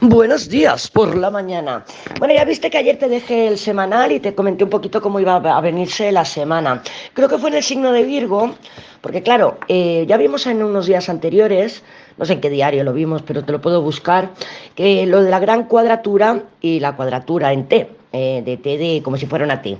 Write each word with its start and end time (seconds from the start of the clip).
Buenos 0.00 0.48
días 0.48 0.88
por 0.88 1.16
la 1.16 1.28
mañana. 1.28 1.84
Bueno, 2.20 2.32
ya 2.32 2.44
viste 2.44 2.70
que 2.70 2.78
ayer 2.78 3.00
te 3.00 3.08
dejé 3.08 3.48
el 3.48 3.58
semanal 3.58 4.12
y 4.12 4.20
te 4.20 4.32
comenté 4.32 4.62
un 4.62 4.70
poquito 4.70 5.02
cómo 5.02 5.18
iba 5.18 5.34
a 5.34 5.60
venirse 5.60 6.12
la 6.12 6.24
semana. 6.24 6.84
Creo 7.14 7.28
que 7.28 7.36
fue 7.36 7.50
en 7.50 7.56
el 7.56 7.64
signo 7.64 7.90
de 7.90 8.04
Virgo, 8.04 8.54
porque 9.00 9.24
claro, 9.24 9.58
eh, 9.66 10.04
ya 10.08 10.16
vimos 10.16 10.46
en 10.46 10.62
unos 10.62 10.86
días 10.86 11.08
anteriores, 11.08 11.82
no 12.16 12.26
sé 12.26 12.34
en 12.34 12.40
qué 12.40 12.48
diario 12.48 12.84
lo 12.84 12.92
vimos, 12.92 13.22
pero 13.22 13.44
te 13.44 13.50
lo 13.50 13.60
puedo 13.60 13.82
buscar, 13.82 14.30
que 14.76 15.04
lo 15.04 15.20
de 15.24 15.30
la 15.30 15.40
gran 15.40 15.64
cuadratura 15.64 16.44
y 16.60 16.78
la 16.78 16.94
cuadratura 16.94 17.52
en 17.52 17.66
T. 17.66 17.97
Eh, 18.10 18.42
de 18.42 18.56
T 18.56 18.78
de 18.78 19.02
como 19.02 19.18
si 19.18 19.26
fuera 19.26 19.44
una 19.44 19.60
T. 19.60 19.76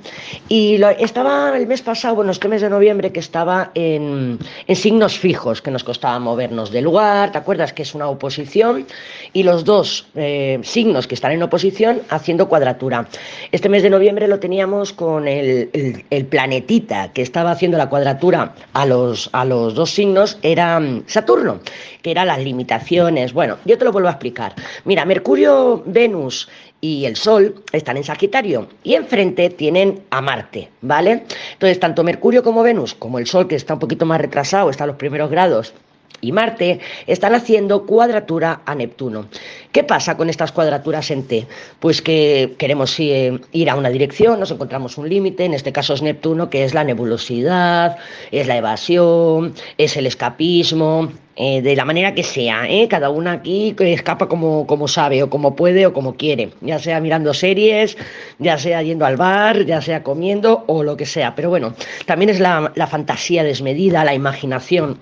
Y 0.50 0.76
lo, 0.76 0.90
estaba 0.90 1.56
el 1.56 1.66
mes 1.66 1.80
pasado, 1.80 2.16
bueno, 2.16 2.30
este 2.30 2.46
mes 2.46 2.60
de 2.60 2.68
noviembre, 2.68 3.10
que 3.10 3.20
estaba 3.20 3.70
en, 3.74 4.38
en, 4.66 4.76
signos 4.76 5.18
fijos, 5.18 5.62
que 5.62 5.70
nos 5.70 5.82
costaba 5.82 6.18
movernos 6.18 6.70
de 6.70 6.82
lugar, 6.82 7.32
¿te 7.32 7.38
acuerdas? 7.38 7.72
Que 7.72 7.84
es 7.84 7.94
una 7.94 8.06
oposición, 8.06 8.86
y 9.32 9.44
los 9.44 9.64
dos 9.64 10.08
eh, 10.14 10.60
signos 10.62 11.06
que 11.06 11.14
están 11.14 11.32
en 11.32 11.42
oposición 11.42 12.02
haciendo 12.10 12.50
cuadratura. 12.50 13.08
Este 13.50 13.70
mes 13.70 13.82
de 13.82 13.88
noviembre 13.88 14.28
lo 14.28 14.38
teníamos 14.38 14.92
con 14.92 15.26
el, 15.26 15.70
el, 15.72 16.04
el 16.10 16.26
planetita 16.26 17.14
que 17.14 17.22
estaba 17.22 17.52
haciendo 17.52 17.78
la 17.78 17.88
cuadratura 17.88 18.54
a 18.74 18.84
los, 18.84 19.30
a 19.32 19.46
los 19.46 19.74
dos 19.74 19.90
signos, 19.90 20.38
era 20.42 20.78
mm, 20.78 21.04
Saturno, 21.06 21.60
que 22.02 22.10
eran 22.10 22.26
las 22.26 22.40
limitaciones. 22.40 23.32
Bueno, 23.32 23.56
yo 23.64 23.78
te 23.78 23.86
lo 23.86 23.92
vuelvo 23.92 24.08
a 24.08 24.12
explicar. 24.12 24.54
Mira, 24.84 25.06
Mercurio, 25.06 25.82
Venus 25.86 26.46
y 26.80 27.04
el 27.06 27.16
Sol 27.16 27.62
están 27.72 27.96
en 27.96 28.04
Sagitario 28.04 28.68
y 28.84 28.94
enfrente 28.94 29.50
tienen 29.50 30.02
a 30.10 30.20
Marte, 30.20 30.68
¿vale? 30.80 31.24
Entonces, 31.52 31.80
tanto 31.80 32.04
Mercurio 32.04 32.42
como 32.42 32.62
Venus, 32.62 32.94
como 32.94 33.18
el 33.18 33.26
Sol, 33.26 33.48
que 33.48 33.56
está 33.56 33.74
un 33.74 33.80
poquito 33.80 34.06
más 34.06 34.20
retrasado, 34.20 34.70
está 34.70 34.84
a 34.84 34.88
los 34.88 34.96
primeros 34.96 35.30
grados, 35.30 35.74
y 36.20 36.32
Marte 36.32 36.80
están 37.06 37.34
haciendo 37.34 37.86
cuadratura 37.86 38.62
a 38.64 38.74
Neptuno. 38.74 39.26
¿Qué 39.72 39.84
pasa 39.84 40.16
con 40.16 40.30
estas 40.30 40.52
cuadraturas 40.52 41.10
en 41.10 41.24
T? 41.24 41.46
Pues 41.80 42.02
que 42.02 42.54
queremos 42.58 42.98
ir 42.98 43.70
a 43.70 43.76
una 43.76 43.90
dirección, 43.90 44.40
nos 44.40 44.50
encontramos 44.50 44.98
un 44.98 45.08
límite, 45.08 45.44
en 45.44 45.54
este 45.54 45.72
caso 45.72 45.94
es 45.94 46.02
Neptuno, 46.02 46.50
que 46.50 46.64
es 46.64 46.74
la 46.74 46.84
nebulosidad, 46.84 47.96
es 48.30 48.46
la 48.46 48.56
evasión, 48.56 49.54
es 49.76 49.96
el 49.96 50.06
escapismo, 50.06 51.10
eh, 51.40 51.62
de 51.62 51.76
la 51.76 51.84
manera 51.84 52.14
que 52.14 52.24
sea, 52.24 52.68
¿eh? 52.68 52.88
cada 52.88 53.10
una 53.10 53.30
aquí 53.30 53.76
escapa 53.78 54.26
como, 54.26 54.66
como 54.66 54.88
sabe, 54.88 55.22
o 55.22 55.30
como 55.30 55.54
puede, 55.54 55.86
o 55.86 55.92
como 55.92 56.16
quiere, 56.16 56.50
ya 56.60 56.80
sea 56.80 56.98
mirando 56.98 57.32
series, 57.32 57.96
ya 58.40 58.58
sea 58.58 58.82
yendo 58.82 59.06
al 59.06 59.16
bar, 59.16 59.64
ya 59.64 59.80
sea 59.80 60.02
comiendo, 60.02 60.64
o 60.66 60.82
lo 60.82 60.96
que 60.96 61.06
sea. 61.06 61.36
Pero 61.36 61.48
bueno, 61.48 61.74
también 62.06 62.30
es 62.30 62.40
la, 62.40 62.72
la 62.74 62.88
fantasía 62.88 63.44
desmedida, 63.44 64.04
la 64.04 64.14
imaginación. 64.14 64.98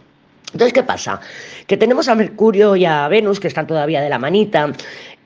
Entonces, 0.57 0.73
¿qué 0.73 0.83
pasa? 0.83 1.21
Que 1.67 1.77
tenemos 1.77 2.09
a 2.09 2.15
Mercurio 2.15 2.77
y 2.77 2.87
a 2.87 3.07
Venus, 3.09 3.41
que 3.41 3.47
están 3.47 3.67
todavía 3.67 4.01
de 4.01 4.09
la 4.09 4.19
manita, 4.19 4.73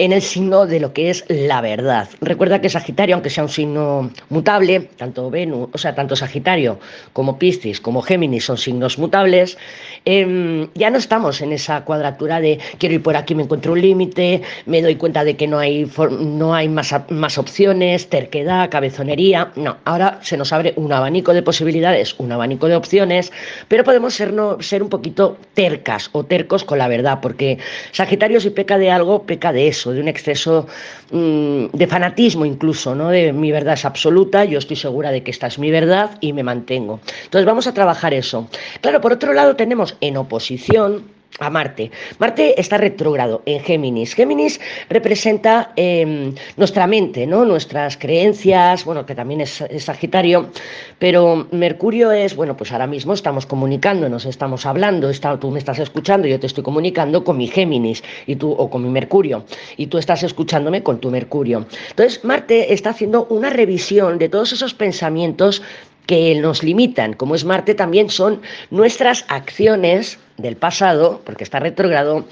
en 0.01 0.13
el 0.13 0.23
signo 0.23 0.67
de 0.67 0.81
lo 0.81 0.95
que 0.95 1.11
es 1.11 1.27
la 1.29 1.61
verdad. 1.61 2.09
Recuerda 2.23 2.63
que 2.63 2.71
Sagitario, 2.71 3.15
aunque 3.15 3.29
sea 3.29 3.45
un 3.45 3.51
signo 3.51 4.11
mutable, 4.31 4.89
tanto 4.97 5.29
Venus, 5.29 5.69
o 5.75 5.77
sea, 5.77 5.95
tanto 5.95 6.17
Sagitario 6.17 6.81
como 7.13 7.39
Piscis 7.39 7.83
como 7.83 8.01
Géminis 8.01 8.47
son 8.47 8.57
signos 8.57 8.97
mutables, 8.99 9.59
eh, 10.07 10.67
ya 10.75 10.89
no 10.89 10.97
estamos 10.97 11.43
en 11.43 11.53
esa 11.53 11.85
cuadratura 11.85 12.41
de 12.41 12.59
quiero 12.79 12.95
ir 12.95 13.03
por 13.03 13.15
aquí, 13.15 13.35
me 13.35 13.43
encuentro 13.43 13.73
un 13.73 13.83
límite, 13.83 14.41
me 14.65 14.81
doy 14.81 14.97
cuenta 14.97 15.23
de 15.23 15.37
que 15.37 15.47
no 15.47 15.59
hay, 15.59 15.91
no 16.19 16.55
hay 16.55 16.71
más, 16.71 16.95
más 17.11 17.37
opciones, 17.37 18.09
terquedad, 18.09 18.71
cabezonería. 18.71 19.53
No, 19.57 19.77
ahora 19.85 20.19
se 20.23 20.39
nos 20.39 20.55
abre 20.55 20.73
un 20.77 20.95
abanico 20.95 21.35
de 21.35 21.43
posibilidades, 21.43 22.15
un 22.19 22.33
abanico 22.33 22.69
de 22.69 22.77
opciones, 22.77 23.33
pero 23.69 23.85
podemos 23.85 24.15
ser, 24.15 24.33
no, 24.33 24.63
ser 24.63 24.83
un 24.83 24.89
poquito 24.89 25.37
tercas 25.53 26.09
o 26.13 26.25
tercos 26.25 26.65
con 26.65 26.79
la 26.79 26.89
verdad, 26.89 27.19
porque 27.21 27.59
Sagitario 27.93 28.41
si 28.41 28.49
peca 28.49 28.79
de 28.79 28.91
algo, 28.91 29.25
peca 29.25 29.53
de 29.53 29.69
eso 29.69 29.90
de 29.93 30.01
un 30.01 30.09
exceso 30.09 30.67
mmm, 31.11 31.67
de 31.73 31.87
fanatismo 31.87 32.45
incluso, 32.45 32.95
¿no? 32.95 33.09
De 33.09 33.33
mi 33.33 33.53
verdad 33.53 33.75
es 33.75 33.85
absoluta, 33.85 34.45
yo 34.45 34.59
estoy 34.59 34.77
segura 34.77 35.11
de 35.11 35.23
que 35.23 35.31
esta 35.31 35.47
es 35.47 35.59
mi 35.59 35.71
verdad 35.71 36.19
y 36.21 36.33
me 36.33 36.43
mantengo. 36.43 37.01
Entonces 37.25 37.47
vamos 37.47 37.67
a 37.67 37.75
trabajar 37.75 38.15
eso. 38.15 38.49
Claro, 38.81 39.01
por 39.01 39.13
otro 39.13 39.33
lado 39.33 39.57
tenemos 39.57 39.97
en 40.01 40.17
oposición 40.17 41.20
a 41.39 41.51
Marte. 41.51 41.91
Marte 42.19 42.61
está 42.61 42.77
retrógrado 42.77 43.43
en 43.47 43.61
Géminis. 43.61 44.15
Géminis 44.15 44.61
representa 44.89 45.73
eh, 45.77 46.33
nuestra 46.57 46.87
mente, 46.87 47.27
¿no? 47.27 47.45
nuestras 47.45 47.97
creencias, 47.97 48.85
bueno, 48.85 49.07
que 49.07 49.15
también 49.15 49.41
es, 49.41 49.61
es, 49.61 49.85
Sagitario, 49.85 50.51
pero 50.99 51.47
Mercurio 51.51 52.13
es, 52.13 52.37
bueno, 52.37 52.57
pues 52.57 52.73
ahora 52.73 52.87
mismo 52.87 53.15
estamos 53.15 53.47
comunicándonos, 53.47 54.27
estamos 54.27 54.67
hablando, 54.67 55.09
está, 55.09 55.39
tú 55.39 55.51
me 55.51 55.59
estás 55.59 55.79
escuchando, 55.79 56.29
yo 56.29 56.39
te 56.39 56.47
estoy 56.47 56.65
comunicando 56.65 57.25
con 57.25 57.37
mi 57.37 57.49
Géminis 57.49 58.03
y 58.27 58.37
tú, 58.37 58.53
o 58.53 58.69
con 58.69 58.83
mi 58.83 58.91
Mercurio, 58.91 59.45
y 59.77 59.87
tú 59.87 59.99
estás 59.99 60.23
escuchándome 60.23 60.83
con 60.83 61.01
tu 61.01 61.11
Mercurio. 61.11 61.67
Entonces, 61.91 62.25
Marte 62.25 62.73
está 62.73 62.91
haciendo 62.91 63.27
una 63.31 63.51
revisión 63.51 64.19
de 64.19 64.29
todos 64.29 64.53
esos 64.53 64.75
pensamientos 64.75 65.63
que 66.11 66.35
nos 66.35 66.65
limitan, 66.65 67.13
como 67.13 67.37
es 67.37 67.45
Marte, 67.45 67.77
también 67.77 68.11
son 68.11 68.43
nuestras 68.73 69.25
acciones 69.29 70.19
del 70.39 70.57
pasado, 70.57 71.21
porque 71.25 71.45
está 71.45 71.61
retrógrado, 71.61 72.25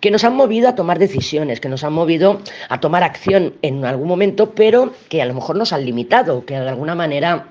que 0.00 0.10
nos 0.10 0.24
han 0.24 0.36
movido 0.36 0.68
a 0.68 0.74
tomar 0.74 0.98
decisiones, 0.98 1.58
que 1.58 1.70
nos 1.70 1.82
han 1.82 1.94
movido 1.94 2.42
a 2.68 2.80
tomar 2.80 3.02
acción 3.02 3.54
en 3.62 3.86
algún 3.86 4.06
momento, 4.06 4.50
pero 4.50 4.92
que 5.08 5.22
a 5.22 5.24
lo 5.24 5.32
mejor 5.32 5.56
nos 5.56 5.72
han 5.72 5.86
limitado, 5.86 6.44
que 6.44 6.60
de 6.60 6.68
alguna 6.68 6.94
manera 6.94 7.46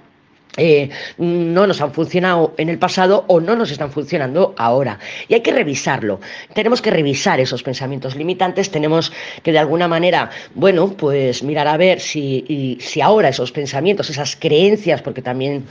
eh, 0.57 0.89
no 1.17 1.67
nos 1.67 1.81
han 1.81 1.93
funcionado 1.93 2.53
en 2.57 2.69
el 2.69 2.77
pasado 2.77 3.25
o 3.27 3.39
no 3.39 3.55
nos 3.55 3.71
están 3.71 3.91
funcionando 3.91 4.53
ahora. 4.57 4.99
Y 5.27 5.33
hay 5.33 5.41
que 5.41 5.51
revisarlo. 5.51 6.19
Tenemos 6.53 6.81
que 6.81 6.91
revisar 6.91 7.39
esos 7.39 7.63
pensamientos 7.63 8.15
limitantes, 8.15 8.69
tenemos 8.69 9.11
que 9.43 9.51
de 9.51 9.59
alguna 9.59 9.87
manera, 9.87 10.29
bueno, 10.55 10.89
pues 10.89 11.43
mirar 11.43 11.67
a 11.67 11.77
ver 11.77 11.99
si, 11.99 12.77
si 12.81 13.01
ahora 13.01 13.29
esos 13.29 13.51
pensamientos, 13.51 14.09
esas 14.09 14.35
creencias, 14.35 15.01
porque 15.01 15.21
también 15.21 15.65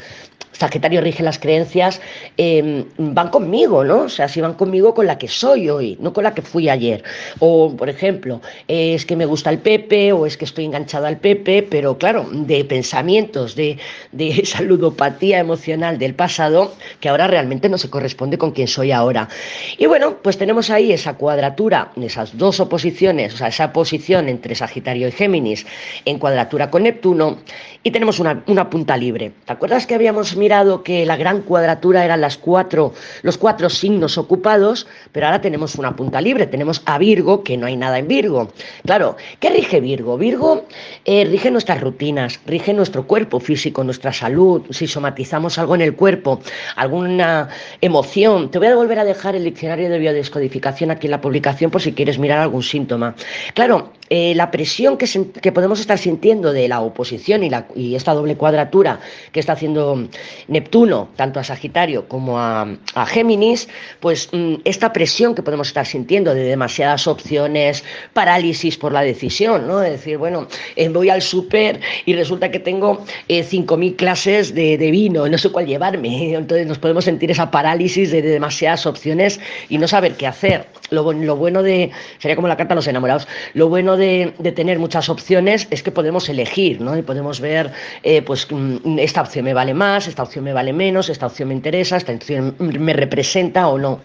Sagitario 0.60 1.00
rige 1.00 1.22
las 1.22 1.38
creencias, 1.38 2.02
eh, 2.36 2.84
van 2.98 3.30
conmigo, 3.30 3.82
¿no? 3.82 4.00
O 4.02 4.08
sea, 4.10 4.28
si 4.28 4.42
van 4.42 4.52
conmigo 4.52 4.92
con 4.92 5.06
la 5.06 5.16
que 5.16 5.26
soy 5.26 5.70
hoy, 5.70 5.96
no 6.00 6.12
con 6.12 6.22
la 6.24 6.34
que 6.34 6.42
fui 6.42 6.68
ayer. 6.68 7.02
O, 7.38 7.74
por 7.74 7.88
ejemplo, 7.88 8.42
es 8.68 9.06
que 9.06 9.16
me 9.16 9.24
gusta 9.24 9.48
el 9.48 9.60
Pepe 9.60 10.12
o 10.12 10.26
es 10.26 10.36
que 10.36 10.44
estoy 10.44 10.66
enganchado 10.66 11.06
al 11.06 11.16
Pepe, 11.16 11.62
pero 11.62 11.96
claro, 11.96 12.28
de 12.30 12.62
pensamientos, 12.66 13.56
de, 13.56 13.78
de 14.12 14.28
esa 14.42 14.60
ludopatía 14.60 15.38
emocional 15.38 15.98
del 15.98 16.14
pasado, 16.14 16.74
que 17.00 17.08
ahora 17.08 17.26
realmente 17.26 17.70
no 17.70 17.78
se 17.78 17.88
corresponde 17.88 18.36
con 18.36 18.50
quien 18.50 18.68
soy 18.68 18.92
ahora. 18.92 19.30
Y 19.78 19.86
bueno, 19.86 20.18
pues 20.22 20.36
tenemos 20.36 20.68
ahí 20.68 20.92
esa 20.92 21.14
cuadratura, 21.14 21.90
esas 22.02 22.36
dos 22.36 22.60
oposiciones, 22.60 23.32
o 23.32 23.36
sea, 23.38 23.48
esa 23.48 23.72
posición 23.72 24.28
entre 24.28 24.54
Sagitario 24.54 25.08
y 25.08 25.12
Géminis 25.12 25.64
en 26.04 26.18
cuadratura 26.18 26.70
con 26.70 26.82
Neptuno, 26.82 27.38
y 27.82 27.92
tenemos 27.92 28.18
una, 28.18 28.42
una 28.46 28.68
punta 28.68 28.94
libre. 28.98 29.32
¿Te 29.46 29.54
acuerdas 29.54 29.86
que 29.86 29.94
habíamos 29.94 30.36
mirado 30.36 30.49
que 30.82 31.06
la 31.06 31.16
gran 31.16 31.42
cuadratura 31.42 32.04
eran 32.04 32.20
las 32.20 32.36
cuatro, 32.36 32.92
los 33.22 33.38
cuatro 33.38 33.70
signos 33.70 34.18
ocupados, 34.18 34.88
pero 35.12 35.26
ahora 35.26 35.40
tenemos 35.40 35.76
una 35.76 35.94
punta 35.94 36.20
libre, 36.20 36.48
tenemos 36.48 36.82
a 36.86 36.98
Virgo, 36.98 37.44
que 37.44 37.56
no 37.56 37.66
hay 37.66 37.76
nada 37.76 37.98
en 37.98 38.08
Virgo. 38.08 38.50
Claro, 38.84 39.16
¿qué 39.38 39.50
rige 39.50 39.80
Virgo? 39.80 40.18
Virgo 40.18 40.66
eh, 41.04 41.24
rige 41.24 41.52
nuestras 41.52 41.80
rutinas, 41.80 42.40
rige 42.46 42.74
nuestro 42.74 43.06
cuerpo 43.06 43.38
físico, 43.38 43.84
nuestra 43.84 44.12
salud, 44.12 44.62
si 44.70 44.88
somatizamos 44.88 45.56
algo 45.58 45.76
en 45.76 45.82
el 45.82 45.94
cuerpo, 45.94 46.40
alguna 46.74 47.48
emoción. 47.80 48.50
Te 48.50 48.58
voy 48.58 48.66
a 48.66 48.74
volver 48.74 48.98
a 48.98 49.04
dejar 49.04 49.36
el 49.36 49.44
diccionario 49.44 49.88
de 49.88 49.98
biodescodificación 49.98 50.90
aquí 50.90 51.06
en 51.06 51.12
la 51.12 51.20
publicación 51.20 51.70
por 51.70 51.80
si 51.80 51.92
quieres 51.92 52.18
mirar 52.18 52.40
algún 52.40 52.64
síntoma. 52.64 53.14
Claro, 53.54 53.92
eh, 54.12 54.34
la 54.34 54.50
presión 54.50 54.98
que, 54.98 55.52
podemos 55.52 55.78
estar 55.78 55.96
sintiendo 55.96 56.52
de 56.52 56.66
la 56.66 56.80
oposición 56.80 57.44
y, 57.44 57.94
esta 57.94 58.12
doble 58.12 58.36
cuadratura 58.36 58.98
que 59.30 59.38
está 59.38 59.52
haciendo 59.52 60.08
Neptuno, 60.48 61.10
tanto 61.14 61.38
a 61.38 61.44
Sagitario 61.44 62.08
como 62.08 62.40
a, 62.40 62.66
a 62.94 63.06
Géminis, 63.06 63.68
pues 64.00 64.28
mm, 64.32 64.54
esta 64.64 64.92
presión 64.92 65.36
que 65.36 65.44
podemos 65.44 65.68
estar 65.68 65.86
sintiendo 65.86 66.34
de 66.34 66.42
demasiadas 66.42 67.06
opciones, 67.06 67.84
parálisis 68.12 68.76
por 68.76 68.92
la 68.92 69.02
decisión, 69.02 69.68
¿no? 69.68 69.78
De 69.78 69.92
decir, 69.92 70.18
bueno, 70.18 70.48
eh, 70.74 70.88
voy 70.88 71.08
al 71.08 71.22
súper 71.22 71.80
y 72.04 72.14
resulta 72.14 72.50
que 72.50 72.58
tengo 72.58 73.04
eh, 73.28 73.44
5.000 73.44 73.94
clases 73.94 74.54
de, 74.56 74.76
vino, 74.90 75.28
no 75.28 75.38
sé 75.38 75.50
cuál 75.50 75.66
llevarme. 75.66 76.34
Entonces 76.34 76.66
nos 76.66 76.78
podemos 76.78 77.04
sentir 77.04 77.30
esa 77.30 77.52
parálisis 77.52 78.10
de, 78.10 78.22
de 78.22 78.30
demasiadas 78.30 78.86
opciones 78.86 79.38
y 79.68 79.78
no 79.78 79.86
saber 79.86 80.16
qué 80.16 80.26
hacer. 80.26 80.66
Lo, 80.90 81.12
lo, 81.12 81.36
bueno 81.36 81.62
de, 81.62 81.92
sería 82.18 82.34
como 82.34 82.48
la 82.48 82.56
carta 82.56 82.74
a 82.74 82.76
los 82.76 82.88
enamorados, 82.88 83.28
lo 83.54 83.68
bueno 83.68 83.96
de, 83.96 83.99
de, 84.00 84.32
tener 84.56 84.80
muchas 84.80 85.08
opciones 85.08 85.68
es 85.70 85.84
que 85.84 85.92
podemos 85.92 86.28
elegir, 86.28 86.80
¿no? 86.80 86.98
Y 86.98 87.02
podemos 87.02 87.40
ver, 87.40 87.70
eh, 88.02 88.22
pues 88.22 88.48
mm, 88.50 88.98
esta 88.98 89.22
opción 89.22 89.44
me 89.44 89.54
vale 89.54 89.74
más, 89.74 90.08
esta 90.08 90.24
opción 90.24 90.44
me 90.44 90.52
vale 90.52 90.72
menos, 90.72 91.08
esta 91.08 91.26
opción 91.26 91.48
me 91.48 91.54
interesa, 91.54 91.96
esta 91.96 92.12
opción 92.12 92.56
me 92.58 92.92
representa 92.92 93.68
o 93.68 93.78
no. 93.78 94.00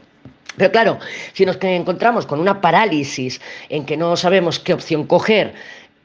Pero 0.58 0.72
claro, 0.72 1.00
si 1.34 1.46
nos 1.46 1.58
encontramos 1.62 2.26
con 2.26 2.40
una 2.40 2.62
parálisis 2.62 3.42
en 3.70 3.86
que 3.86 3.98
no 3.98 4.16
sabemos 4.16 4.60
qué 4.60 4.74
opción 4.74 5.06
coger, 5.06 5.54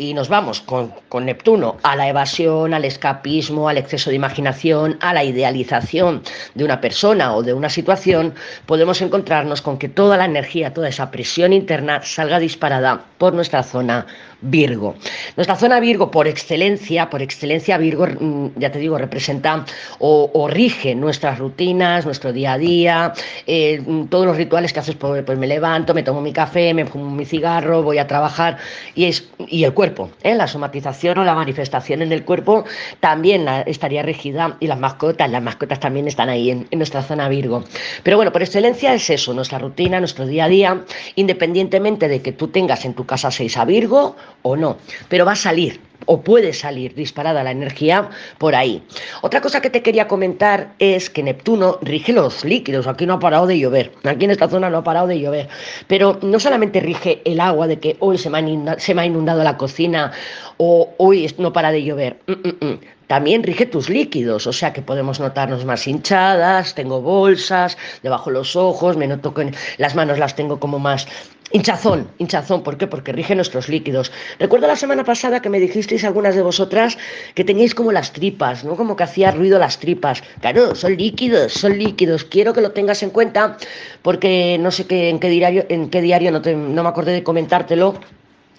y 0.00 0.14
nos 0.14 0.30
vamos 0.30 0.62
con, 0.62 0.94
con, 1.10 1.26
Neptuno 1.26 1.76
a 1.82 1.94
la 1.94 2.08
evasión, 2.08 2.72
al 2.72 2.86
escapismo, 2.86 3.68
al 3.68 3.76
exceso 3.76 4.08
de 4.08 4.16
imaginación, 4.16 4.96
a 5.00 5.12
la 5.12 5.24
idealización 5.24 6.22
de 6.54 6.64
una 6.64 6.80
persona 6.80 7.34
o 7.34 7.42
de 7.42 7.52
una 7.52 7.68
situación, 7.68 8.34
podemos 8.64 9.02
encontrarnos 9.02 9.60
con 9.60 9.76
que 9.76 9.90
toda 9.90 10.16
la 10.16 10.24
energía, 10.24 10.72
toda 10.72 10.88
esa 10.88 11.10
presión 11.10 11.52
interna 11.52 12.00
salga 12.02 12.38
disparada 12.38 13.04
por 13.18 13.34
nuestra 13.34 13.62
zona 13.62 14.06
Virgo. 14.42 14.94
Nuestra 15.36 15.56
zona 15.56 15.80
Virgo, 15.80 16.10
por 16.10 16.26
excelencia, 16.26 17.10
por 17.10 17.22
excelencia 17.22 17.76
Virgo, 17.78 18.06
mm, 18.06 18.48
ya 18.56 18.72
te 18.72 18.78
digo, 18.78 18.98
representa 18.98 19.64
o, 19.98 20.48
rige 20.48 20.94
nuestras 20.94 21.38
rutinas, 21.38 22.04
nuestro 22.04 22.32
día 22.32 22.54
a 22.54 22.58
día, 22.58 23.12
eh, 23.46 23.82
todos 24.08 24.26
los 24.26 24.36
rituales 24.36 24.72
que 24.72 24.80
haces, 24.80 24.94
pues, 24.96 25.22
pues, 25.24 25.38
me 25.38 25.46
levanto, 25.46 25.94
me 25.94 26.02
tomo 26.02 26.20
mi 26.20 26.32
café, 26.32 26.72
me 26.74 26.86
fumo 26.86 27.10
mi 27.10 27.24
cigarro, 27.24 27.82
voy 27.82 27.98
a 27.98 28.06
trabajar 28.06 28.56
y, 28.94 29.04
es, 29.04 29.28
y 29.46 29.64
el 29.64 29.74
cuerpo, 29.74 30.10
¿eh? 30.22 30.34
la 30.34 30.46
somatización 30.46 31.18
o 31.18 31.24
la 31.24 31.34
manifestación 31.34 32.02
en 32.02 32.12
el 32.12 32.24
cuerpo 32.24 32.64
también 33.00 33.46
estaría 33.66 34.02
regida 34.02 34.56
y 34.60 34.66
las 34.66 34.78
mascotas, 34.78 35.30
las 35.30 35.42
mascotas 35.42 35.80
también 35.80 36.08
están 36.08 36.28
ahí 36.28 36.50
en, 36.50 36.66
en 36.70 36.78
nuestra 36.78 37.02
zona 37.02 37.28
Virgo. 37.28 37.64
Pero 38.02 38.16
bueno, 38.16 38.32
por 38.32 38.42
excelencia 38.42 38.94
es 38.94 39.10
eso, 39.10 39.34
nuestra 39.34 39.58
rutina, 39.58 40.00
nuestro 40.00 40.26
día 40.26 40.46
a 40.46 40.48
día, 40.48 40.84
independientemente 41.14 42.08
de 42.08 42.22
que 42.22 42.32
tú 42.32 42.48
tengas 42.48 42.84
en 42.84 42.94
tu 42.94 43.04
casa 43.04 43.30
6 43.30 43.56
a 43.56 43.64
Virgo 43.64 44.16
o 44.42 44.56
no, 44.56 44.78
pero 45.08 45.24
va 45.24 45.32
a 45.32 45.36
salir 45.36 45.80
o 46.06 46.22
puede 46.22 46.52
salir 46.52 46.94
disparada 46.94 47.44
la 47.44 47.50
energía 47.50 48.08
por 48.38 48.54
ahí. 48.54 48.82
Otra 49.22 49.40
cosa 49.40 49.60
que 49.60 49.70
te 49.70 49.82
quería 49.82 50.08
comentar 50.08 50.72
es 50.78 51.10
que 51.10 51.22
Neptuno 51.22 51.78
rige 51.82 52.12
los 52.12 52.44
líquidos, 52.44 52.86
aquí 52.86 53.06
no 53.06 53.14
ha 53.14 53.18
parado 53.20 53.46
de 53.46 53.58
llover, 53.58 53.92
aquí 54.04 54.24
en 54.24 54.30
esta 54.30 54.48
zona 54.48 54.70
no 54.70 54.78
ha 54.78 54.84
parado 54.84 55.06
de 55.06 55.20
llover, 55.20 55.48
pero 55.86 56.18
no 56.22 56.40
solamente 56.40 56.80
rige 56.80 57.22
el 57.24 57.40
agua 57.40 57.66
de 57.66 57.78
que 57.78 57.96
hoy 58.00 58.18
se 58.18 58.30
me 58.30 58.38
ha 58.38 59.06
inundado, 59.06 59.44
la 59.44 59.56
cocina 59.56 60.12
o 60.56 60.94
hoy 60.98 61.32
no 61.38 61.52
para 61.52 61.70
de 61.70 61.84
llover. 61.84 62.18
Mm, 62.26 62.32
mm, 62.32 62.66
mm. 62.66 62.80
También 63.10 63.42
rige 63.42 63.66
tus 63.66 63.88
líquidos, 63.88 64.46
o 64.46 64.52
sea 64.52 64.72
que 64.72 64.82
podemos 64.82 65.18
notarnos 65.18 65.64
más 65.64 65.84
hinchadas, 65.88 66.76
tengo 66.76 67.00
bolsas 67.00 67.76
debajo 68.04 68.30
de 68.30 68.34
los 68.34 68.54
ojos, 68.54 68.96
me 68.96 69.08
noto 69.08 69.34
que 69.34 69.52
las 69.78 69.96
manos 69.96 70.20
las 70.20 70.36
tengo 70.36 70.60
como 70.60 70.78
más 70.78 71.08
hinchazón, 71.52 72.08
hinchazón, 72.18 72.62
¿por 72.62 72.76
qué? 72.76 72.86
Porque 72.86 73.12
rige 73.12 73.34
nuestros 73.34 73.68
líquidos. 73.68 74.12
Recuerdo 74.38 74.66
la 74.66 74.76
semana 74.76 75.04
pasada 75.04 75.42
que 75.42 75.48
me 75.48 75.60
dijisteis 75.60 76.04
algunas 76.04 76.34
de 76.34 76.42
vosotras 76.42 76.96
que 77.34 77.44
teníais 77.44 77.74
como 77.74 77.92
las 77.92 78.12
tripas, 78.12 78.64
¿no? 78.64 78.76
Como 78.76 78.96
que 78.96 79.04
hacía 79.04 79.30
ruido 79.30 79.58
las 79.58 79.78
tripas. 79.78 80.22
Claro, 80.40 80.74
son 80.74 80.96
líquidos, 80.96 81.52
son 81.52 81.78
líquidos. 81.78 82.24
Quiero 82.24 82.52
que 82.52 82.60
lo 82.60 82.72
tengas 82.72 83.02
en 83.02 83.10
cuenta 83.10 83.56
porque 84.02 84.58
no 84.60 84.70
sé 84.70 84.86
qué, 84.86 85.08
en 85.08 85.18
qué 85.18 85.28
diario, 85.28 85.64
en 85.68 85.90
qué 85.90 86.00
diario 86.02 86.30
no, 86.30 86.82
me 86.82 86.88
acordé 86.88 87.12
de 87.12 87.22
comentártelo 87.22 87.94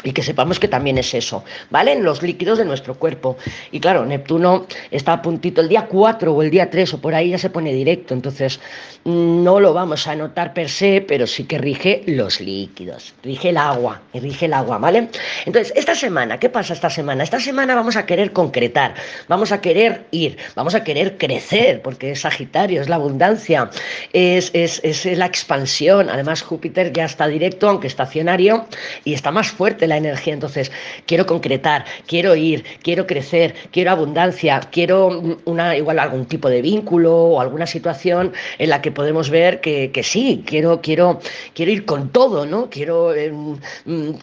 y 0.03 0.12
que 0.13 0.24
sepamos 0.24 0.59
que 0.59 0.68
también 0.68 0.98
es 0.98 1.13
eso, 1.13 1.44
¿vale? 1.69 1.94
En 1.94 2.03
los 2.03 2.21
líquidos 2.21 2.57
de 2.57 2.65
nuestro 2.65 2.95
cuerpo. 2.95 3.38
Y 3.71 3.80
claro, 3.80 4.06
Neptuno 4.06 4.65
está 4.89 5.13
a 5.13 5.21
puntito 5.21 5.62
el 5.62 5.69
día 5.69 5.86
4 5.86 6.33
o 6.33 6.42
el 6.42 6.50
día 6.50 6.69
3 6.69 6.94
o 6.95 7.01
por 7.01 7.13
ahí 7.15 7.30
ya 7.30 7.38
se 7.38 7.50
pone 7.50 7.74
directo, 7.74 8.13
entonces 8.13 8.59
no 9.03 9.59
lo 9.59 9.74
vamos 9.74 10.07
a 10.07 10.15
notar 10.15 10.53
per 10.53 10.69
se, 10.69 11.01
pero 11.01 11.25
sí 11.25 11.45
que 11.45 11.57
rige 11.57 12.03
los 12.06 12.39
líquidos, 12.39 13.13
rige 13.24 13.50
el 13.50 13.57
agua, 13.57 14.01
rige 14.13 14.45
el 14.45 14.53
agua, 14.53 14.77
¿vale? 14.77 15.09
Entonces, 15.45 15.74
esta 15.75 15.95
semana, 15.95 16.39
¿qué 16.39 16.50
pasa 16.50 16.74
esta 16.74 16.89
semana? 16.89 17.24
Esta 17.24 17.39
semana 17.39 17.75
vamos 17.75 17.95
a 17.95 18.06
querer 18.06 18.31
concretar, 18.31 18.94
vamos 19.27 19.51
a 19.51 19.62
querer 19.62 20.06
ir, 20.12 20.38
vamos 20.56 20.75
a 20.75 20.83
querer 20.83 21.18
crecer, 21.18 21.81
porque 21.81 22.12
es 22.12 22.21
Sagitario, 22.21 22.81
es 22.81 22.89
la 22.89 22.95
abundancia, 22.95 23.69
es, 24.13 24.51
es, 24.53 24.81
es 24.83 25.06
la 25.18 25.25
expansión, 25.25 26.09
además 26.09 26.42
Júpiter 26.42 26.94
ya 26.94 27.06
está 27.06 27.27
directo, 27.27 27.69
aunque 27.69 27.88
estacionario, 27.88 28.68
y 29.03 29.13
está 29.13 29.31
más 29.31 29.50
fuerte 29.50 29.88
la 29.92 29.98
energía. 29.98 30.34
Entonces, 30.34 30.72
quiero 31.06 31.26
concretar, 31.26 31.86
quiero 32.08 32.36
ir, 32.36 32.64
quiero 32.82 33.06
crecer, 33.06 33.54
quiero 33.72 33.92
abundancia, 33.92 34.60
quiero 34.72 35.22
una, 35.46 35.76
igual 35.76 36.00
algún 36.00 36.26
tipo 36.26 36.50
de 36.50 36.62
vínculo 36.62 37.14
o 37.14 37.42
alguna 37.42 37.68
situación 37.68 38.34
en 38.58 38.70
la 38.70 38.82
que 38.82 38.92
podemos 38.92 39.30
ver 39.30 39.62
que, 39.62 39.92
que 39.92 40.04
sí, 40.04 40.44
quiero, 40.46 40.82
quiero, 40.82 41.20
quiero 41.54 41.72
ir 41.72 41.86
con 41.86 42.10
todo, 42.10 42.46
¿no? 42.46 42.70
Quiero 42.70 43.14
eh, 43.14 43.32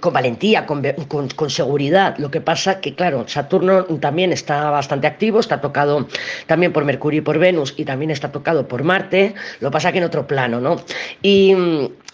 con 0.00 0.12
valentía, 0.12 0.66
con, 0.66 0.82
con, 1.08 1.50
seguridad. 1.50 2.16
Lo 2.18 2.30
que 2.30 2.40
pasa 2.40 2.80
que, 2.80 2.94
claro, 2.94 3.26
Saturno 3.26 3.84
también 4.00 4.32
está 4.32 4.70
bastante 4.70 5.06
activo, 5.06 5.40
está 5.40 5.60
tocado 5.60 6.08
también 6.46 6.72
por 6.72 6.84
Mercurio 6.84 7.18
y 7.18 7.22
por 7.22 7.38
Venus 7.38 7.74
y 7.76 7.84
también 7.84 8.10
está 8.10 8.32
tocado 8.32 8.66
por 8.68 8.82
Marte, 8.84 9.34
lo 9.60 9.70
pasa 9.70 9.92
que 9.92 9.98
en 9.98 10.04
otro 10.04 10.26
plano, 10.26 10.60
¿no? 10.60 10.76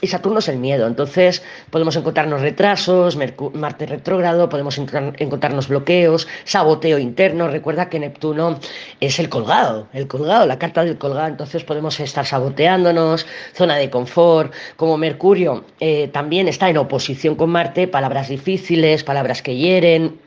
Y 0.00 0.06
Saturno 0.08 0.40
es 0.40 0.48
el 0.48 0.58
miedo, 0.58 0.86
entonces 0.86 1.42
podemos 1.70 1.96
encontrarnos 1.96 2.40
retrasos, 2.40 3.16
Marte 3.54 3.86
retrógrado, 3.86 4.48
podemos 4.48 4.76
encontrarnos 4.76 5.68
bloqueos, 5.68 6.28
saboteo 6.44 6.98
interno, 6.98 7.48
recuerda 7.48 7.88
que 7.88 7.98
Neptuno 7.98 8.58
es 9.00 9.18
el 9.18 9.28
colgado, 9.28 9.88
el 9.92 10.06
colgado, 10.06 10.46
la 10.46 10.58
carta 10.58 10.84
del 10.84 10.98
colgado, 10.98 11.28
entonces 11.28 11.64
podemos 11.64 11.98
estar 12.00 12.26
saboteándonos, 12.26 13.26
zona 13.54 13.76
de 13.76 13.88
confort, 13.88 14.52
como 14.76 14.98
Mercurio 14.98 15.64
eh, 15.80 16.08
también 16.08 16.48
está 16.48 16.68
en 16.68 16.76
oposición 16.76 17.36
con 17.36 17.50
Marte, 17.50 17.88
palabras 17.88 18.28
difíciles, 18.28 19.04
palabras 19.04 19.42
que 19.42 19.56
hieren, 19.56 20.20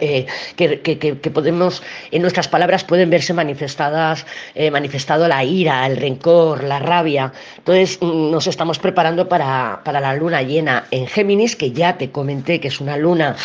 eh, 0.00 0.26
que, 0.56 0.80
que, 0.80 0.98
que, 0.98 1.30
podemos, 1.30 1.82
en 2.10 2.22
nuestras 2.22 2.48
palabras 2.48 2.84
pueden 2.84 3.10
verse 3.10 3.32
manifestadas, 3.34 4.26
eh, 4.54 4.70
manifestado 4.70 5.28
la 5.28 5.44
ira, 5.44 5.86
el 5.86 5.96
rencor, 5.96 6.64
la 6.64 6.78
rabia. 6.78 7.32
Entonces 7.58 7.98
mm, 8.00 8.30
nos 8.30 8.46
estamos 8.46 8.78
preparando 8.78 9.28
para, 9.28 9.80
para, 9.84 10.00
la 10.00 10.14
luna 10.14 10.42
llena 10.42 10.86
en 10.90 11.06
Géminis, 11.06 11.56
que 11.56 11.72
ya 11.72 11.98
te 11.98 12.10
comenté 12.10 12.60
que 12.60 12.68
es 12.68 12.80
una 12.80 12.96
luna 12.96 13.36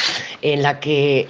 en 0.42 0.64
la 0.64 0.80
que 0.80 1.28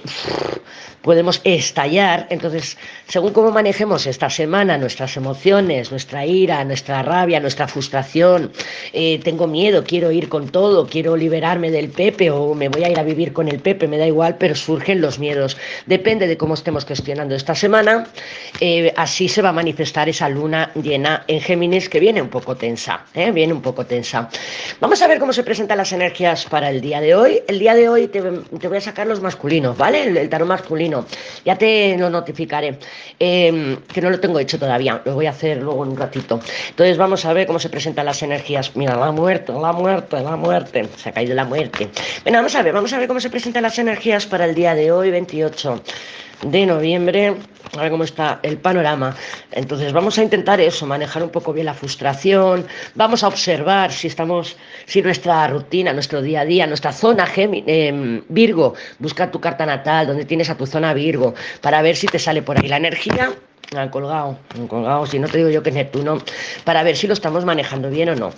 podemos 1.02 1.40
estallar. 1.44 2.26
Entonces, 2.30 2.76
según 3.08 3.32
cómo 3.32 3.50
manejemos 3.50 4.06
esta 4.06 4.30
semana 4.30 4.78
nuestras 4.78 5.16
emociones, 5.16 5.90
nuestra 5.90 6.26
ira, 6.26 6.64
nuestra 6.64 7.02
rabia, 7.02 7.40
nuestra 7.40 7.68
frustración, 7.68 8.52
eh, 8.92 9.20
tengo 9.22 9.46
miedo, 9.46 9.84
quiero 9.84 10.10
ir 10.10 10.28
con 10.28 10.48
todo, 10.48 10.86
quiero 10.86 11.16
liberarme 11.16 11.70
del 11.70 11.88
Pepe 11.88 12.30
o 12.30 12.54
me 12.54 12.68
voy 12.68 12.84
a 12.84 12.90
ir 12.90 12.98
a 12.98 13.02
vivir 13.02 13.32
con 13.32 13.48
el 13.48 13.60
Pepe, 13.60 13.88
me 13.88 13.98
da 13.98 14.06
igual, 14.06 14.36
pero 14.38 14.54
surgen 14.54 15.00
los 15.00 15.18
miedos. 15.18 15.56
Depende 15.86 16.26
de 16.26 16.36
cómo 16.36 16.54
estemos 16.54 16.84
gestionando 16.84 17.34
esta 17.34 17.54
semana, 17.54 18.06
eh, 18.60 18.92
así 18.96 19.28
se 19.28 19.42
va 19.42 19.50
a 19.50 19.52
manifestar 19.52 20.08
esa 20.08 20.28
luna 20.28 20.70
llena 20.74 21.24
en 21.26 21.40
Géminis 21.40 21.88
que 21.88 22.00
viene 22.00 22.20
un 22.20 22.28
poco 22.28 22.56
tensa, 22.56 23.04
¿eh? 23.14 23.30
viene 23.30 23.52
un 23.52 23.62
poco 23.62 23.86
tensa. 23.86 24.28
Vamos 24.80 25.00
a 25.02 25.08
ver 25.08 25.18
cómo 25.18 25.32
se 25.32 25.42
presentan 25.42 25.78
las 25.78 25.92
energías 25.92 26.44
para 26.46 26.70
el 26.70 26.80
día 26.80 27.00
de 27.00 27.14
hoy. 27.14 27.42
El 27.48 27.58
día 27.58 27.74
de 27.74 27.88
hoy 27.88 28.08
te, 28.08 28.20
te 28.20 28.68
voy 28.68 28.76
a 28.76 28.80
sacar 28.80 29.06
los 29.06 29.20
masculinos, 29.20 29.76
¿vale? 29.76 30.02
El, 30.02 30.16
el 30.16 30.28
tarot 30.28 30.48
masculino 30.48 30.89
ya 31.44 31.56
te 31.56 31.96
lo 31.96 32.10
notificaré, 32.10 32.78
eh, 33.18 33.78
que 33.92 34.00
no 34.00 34.10
lo 34.10 34.20
tengo 34.20 34.38
hecho 34.38 34.58
todavía, 34.58 35.00
lo 35.04 35.14
voy 35.14 35.26
a 35.26 35.30
hacer 35.30 35.62
luego 35.62 35.84
en 35.84 35.90
un 35.90 35.96
ratito. 35.96 36.40
Entonces 36.70 36.96
vamos 36.96 37.24
a 37.24 37.32
ver 37.32 37.46
cómo 37.46 37.58
se 37.58 37.68
presentan 37.68 38.06
las 38.06 38.22
energías. 38.22 38.74
Mira, 38.76 38.96
la 38.96 39.12
muerte, 39.12 39.52
la 39.52 39.72
muerte, 39.72 40.20
la 40.20 40.36
muerte, 40.36 40.88
se 40.96 41.08
ha 41.08 41.12
caído 41.12 41.34
la 41.34 41.44
muerte. 41.44 41.88
Bueno, 42.22 42.38
vamos 42.38 42.54
a 42.54 42.62
ver, 42.62 42.72
vamos 42.72 42.92
a 42.92 42.98
ver 42.98 43.08
cómo 43.08 43.20
se 43.20 43.30
presentan 43.30 43.62
las 43.62 43.78
energías 43.78 44.26
para 44.26 44.44
el 44.44 44.54
día 44.54 44.74
de 44.74 44.92
hoy, 44.92 45.10
28 45.10 45.82
de 46.42 46.64
noviembre, 46.64 47.36
a 47.76 47.82
ver 47.82 47.90
cómo 47.90 48.04
está 48.04 48.40
el 48.42 48.58
panorama. 48.58 49.14
Entonces 49.52 49.92
vamos 49.92 50.18
a 50.18 50.22
intentar 50.22 50.60
eso, 50.60 50.86
manejar 50.86 51.22
un 51.22 51.30
poco 51.30 51.52
bien 51.52 51.66
la 51.66 51.74
frustración, 51.74 52.66
vamos 52.94 53.22
a 53.22 53.28
observar 53.28 53.92
si 53.92 54.06
estamos, 54.06 54.56
si 54.86 55.02
nuestra 55.02 55.46
rutina, 55.48 55.92
nuestro 55.92 56.22
día 56.22 56.40
a 56.40 56.44
día, 56.44 56.66
nuestra 56.66 56.92
zona 56.92 57.28
eh, 57.36 58.22
Virgo, 58.28 58.74
busca 58.98 59.30
tu 59.30 59.40
carta 59.40 59.66
natal, 59.66 60.06
donde 60.06 60.24
tienes 60.24 60.48
a 60.50 60.56
tu 60.56 60.66
zona 60.66 60.79
Virgo, 60.94 61.34
para 61.60 61.82
ver 61.82 61.96
si 61.96 62.06
te 62.06 62.18
sale 62.18 62.42
por 62.42 62.58
ahí 62.58 62.68
la 62.68 62.76
energía. 62.76 63.32
Han 63.76 63.88
colgado, 63.90 64.36
han 64.54 64.66
colgado, 64.66 65.06
si 65.06 65.18
no 65.18 65.28
te 65.28 65.38
digo 65.38 65.50
yo 65.50 65.62
que 65.62 65.70
es 65.70 65.76
Neptuno, 65.76 66.20
para 66.64 66.82
ver 66.82 66.96
si 66.96 67.06
lo 67.06 67.12
estamos 67.12 67.44
manejando 67.44 67.88
bien 67.88 68.08
o 68.08 68.16
no. 68.16 68.32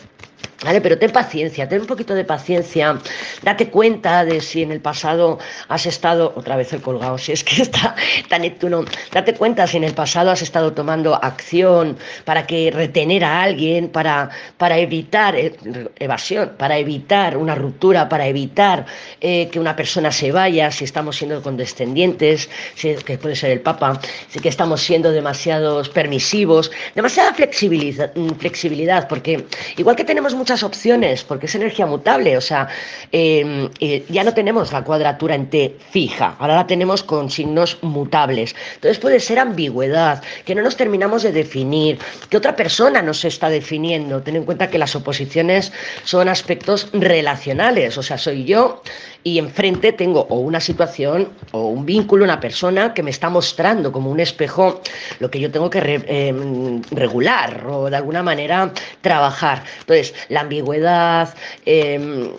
¿Vale? 0.65 0.81
Pero 0.81 0.97
ten 0.97 1.11
paciencia, 1.11 1.69
ten 1.69 1.81
un 1.81 1.87
poquito 1.87 2.15
de 2.15 2.25
paciencia, 2.25 2.99
date 3.43 3.69
cuenta 3.69 4.25
de 4.25 4.41
si 4.41 4.63
en 4.63 4.71
el 4.71 4.81
pasado 4.81 5.39
has 5.69 5.87
estado, 5.87 6.33
otra 6.37 6.57
vez 6.57 6.73
el 6.73 6.81
colgado, 6.81 7.19
si 7.19 7.33
es 7.33 7.43
que 7.43 7.63
está, 7.67 7.97
tan 8.29 8.43
Neptuno, 8.43 8.85
date 9.13 9.35
cuenta 9.35 9.67
si 9.67 9.79
en 9.79 9.85
el 9.85 9.95
pasado 9.95 10.31
has 10.31 10.43
estado 10.43 10.73
tomando 10.73 11.15
acción 11.15 11.97
para 12.25 12.47
que 12.47 12.71
retener 12.71 13.25
a 13.25 13.43
alguien, 13.43 13.89
para, 13.89 14.31
para 14.57 14.79
evitar 14.79 15.35
eh, 15.35 15.53
evasión, 15.99 16.53
para 16.57 16.79
evitar 16.79 17.37
una 17.37 17.55
ruptura, 17.55 18.09
para 18.09 18.27
evitar 18.27 18.87
eh, 19.21 19.49
que 19.51 19.59
una 19.59 19.75
persona 19.75 20.13
se 20.13 20.31
vaya, 20.31 20.71
si 20.71 20.85
estamos 20.85 21.17
siendo 21.17 21.43
condescendientes, 21.43 22.49
si, 22.75 22.95
que 22.95 23.19
puede 23.19 23.35
ser 23.35 23.51
el 23.51 23.61
Papa, 23.61 24.01
si 24.29 24.39
que 24.39 24.49
estamos 24.49 24.81
siendo 24.81 25.11
demasiados 25.11 25.89
permisivos, 25.89 26.71
demasiada 26.95 27.35
flexibilidad, 27.35 28.13
flexibilidad 28.39 29.09
porque 29.09 29.45
igual 29.77 29.97
que 29.97 30.05
tenemos 30.05 30.35
muchas 30.53 30.65
opciones, 30.65 31.25
porque 31.25 31.47
es 31.47 31.55
energía 31.55 31.87
mutable, 31.87 32.37
o 32.37 32.41
sea, 32.43 32.69
em, 33.11 33.71
eh, 33.81 34.05
ya 34.11 34.23
no 34.23 34.35
tenemos 34.35 34.71
la 34.71 34.85
cuadratura 34.85 35.35
en 35.35 35.49
T 35.49 35.77
fija, 35.91 36.37
ahora 36.39 36.57
la 36.57 36.67
tenemos 36.67 37.03
con 37.03 37.31
signos 37.31 37.79
mutables. 37.81 38.55
Entonces 38.75 38.99
puede 38.99 39.19
ser 39.19 39.39
ambigüedad, 39.39 40.23
que 40.45 40.55
no 40.55 40.61
nos 40.61 40.77
terminamos 40.77 41.23
de 41.23 41.33
definir, 41.33 41.99
que 42.29 42.37
otra 42.37 42.55
persona 42.55 43.01
nos 43.01 43.25
está 43.25 43.49
definiendo. 43.49 44.21
Ten 44.21 44.37
en 44.37 44.45
cuenta 44.45 44.69
que 44.69 44.77
las 44.77 44.95
oposiciones 44.95 45.73
son 46.05 46.29
aspectos 46.29 46.89
relacionales, 46.93 47.97
o 47.97 48.03
sea, 48.03 48.19
soy 48.19 48.45
yo 48.45 48.83
y 49.25 49.39
enfrente 49.39 49.93
tengo 49.93 50.27
o 50.29 50.37
una 50.37 50.61
situación 50.61 51.29
o 51.53 51.67
un 51.67 51.87
vínculo, 51.87 52.25
una 52.25 52.41
persona 52.41 52.93
que 52.95 53.03
me 53.03 53.11
está 53.11 53.31
mostrando 53.31 53.93
como 53.93 54.11
un 54.11 54.21
espejo 54.21 54.81
lo 55.21 55.31
que 55.31 55.41
yo 55.41 55.51
tengo 55.51 55.71
que 55.71 56.03
em, 56.07 56.83
regular 56.91 57.65
o 57.69 57.91
de 57.91 57.97
alguna 57.97 58.23
manera 58.23 58.73
trabajar. 59.01 59.63
Entonces, 59.81 60.15
la 60.29 60.41
ambigüedad, 60.41 61.35
em, 61.65 62.31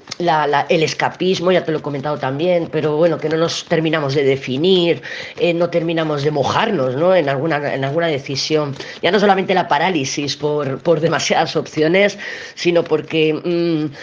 el 0.70 0.84
escapismo, 0.84 1.52
ya 1.52 1.64
te 1.64 1.72
lo 1.72 1.80
he 1.80 1.82
comentado 1.82 2.18
también, 2.18 2.70
pero 2.72 2.98
bueno, 2.98 3.18
que 3.18 3.30
no 3.30 3.38
nos 3.38 3.66
terminamos 3.66 4.16
de 4.16 4.24
definir, 4.24 5.02
eh, 5.38 5.54
no 5.54 5.70
terminamos 5.70 6.24
de 6.24 6.32
mojarnos 6.32 6.96
¿no? 6.96 7.16
en, 7.16 7.30
alguna, 7.30 7.74
en 7.74 7.84
alguna 7.84 8.08
decisión. 8.08 8.76
Ya 9.02 9.12
no 9.12 9.20
solamente 9.20 9.54
la 9.54 9.68
parálisis 9.68 10.36
por, 10.36 10.80
por 10.80 11.00
demasiadas 11.00 11.56
opciones, 11.56 12.18
sino 12.56 12.84
porque... 12.84 13.34
Mm, 13.34 13.94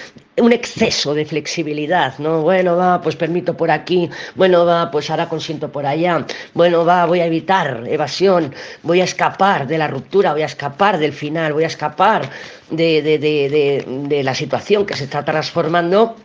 un 0.41 0.53
exceso 0.53 1.15
de 1.15 1.25
flexibilidad, 1.25 2.19
¿no? 2.19 2.43
Bueno, 2.43 2.70
va, 2.77 3.01
pues 3.01 3.17
permito 3.17 3.57
por 3.57 3.71
aquí, 3.71 4.11
bueno, 4.35 4.65
va, 4.65 4.91
pues 4.91 5.11
ahora 5.11 5.29
consiento 5.29 5.71
por 5.71 5.87
allá, 5.87 6.27
bueno, 6.55 6.85
va, 6.85 7.07
voy 7.07 7.21
a 7.21 7.27
evitar 7.27 7.85
evasión, 7.87 8.55
voy 8.83 9.01
a 9.01 9.05
escapar 9.05 9.67
de 9.67 9.79
la 9.79 9.89
ruptura, 9.89 10.33
voy 10.33 10.43
a 10.43 10.47
escapar 10.47 10.99
del 10.99 11.13
final, 11.13 11.53
voy 11.53 11.65
a 11.65 11.69
escapar 11.69 12.29
de, 12.71 13.03
de, 13.03 13.19
de, 13.19 13.85
de 13.87 14.23
la 14.23 14.35
situación 14.35 14.87
que 14.87 14.97
se 14.97 15.05
está 15.05 15.25
transformando 15.25 16.17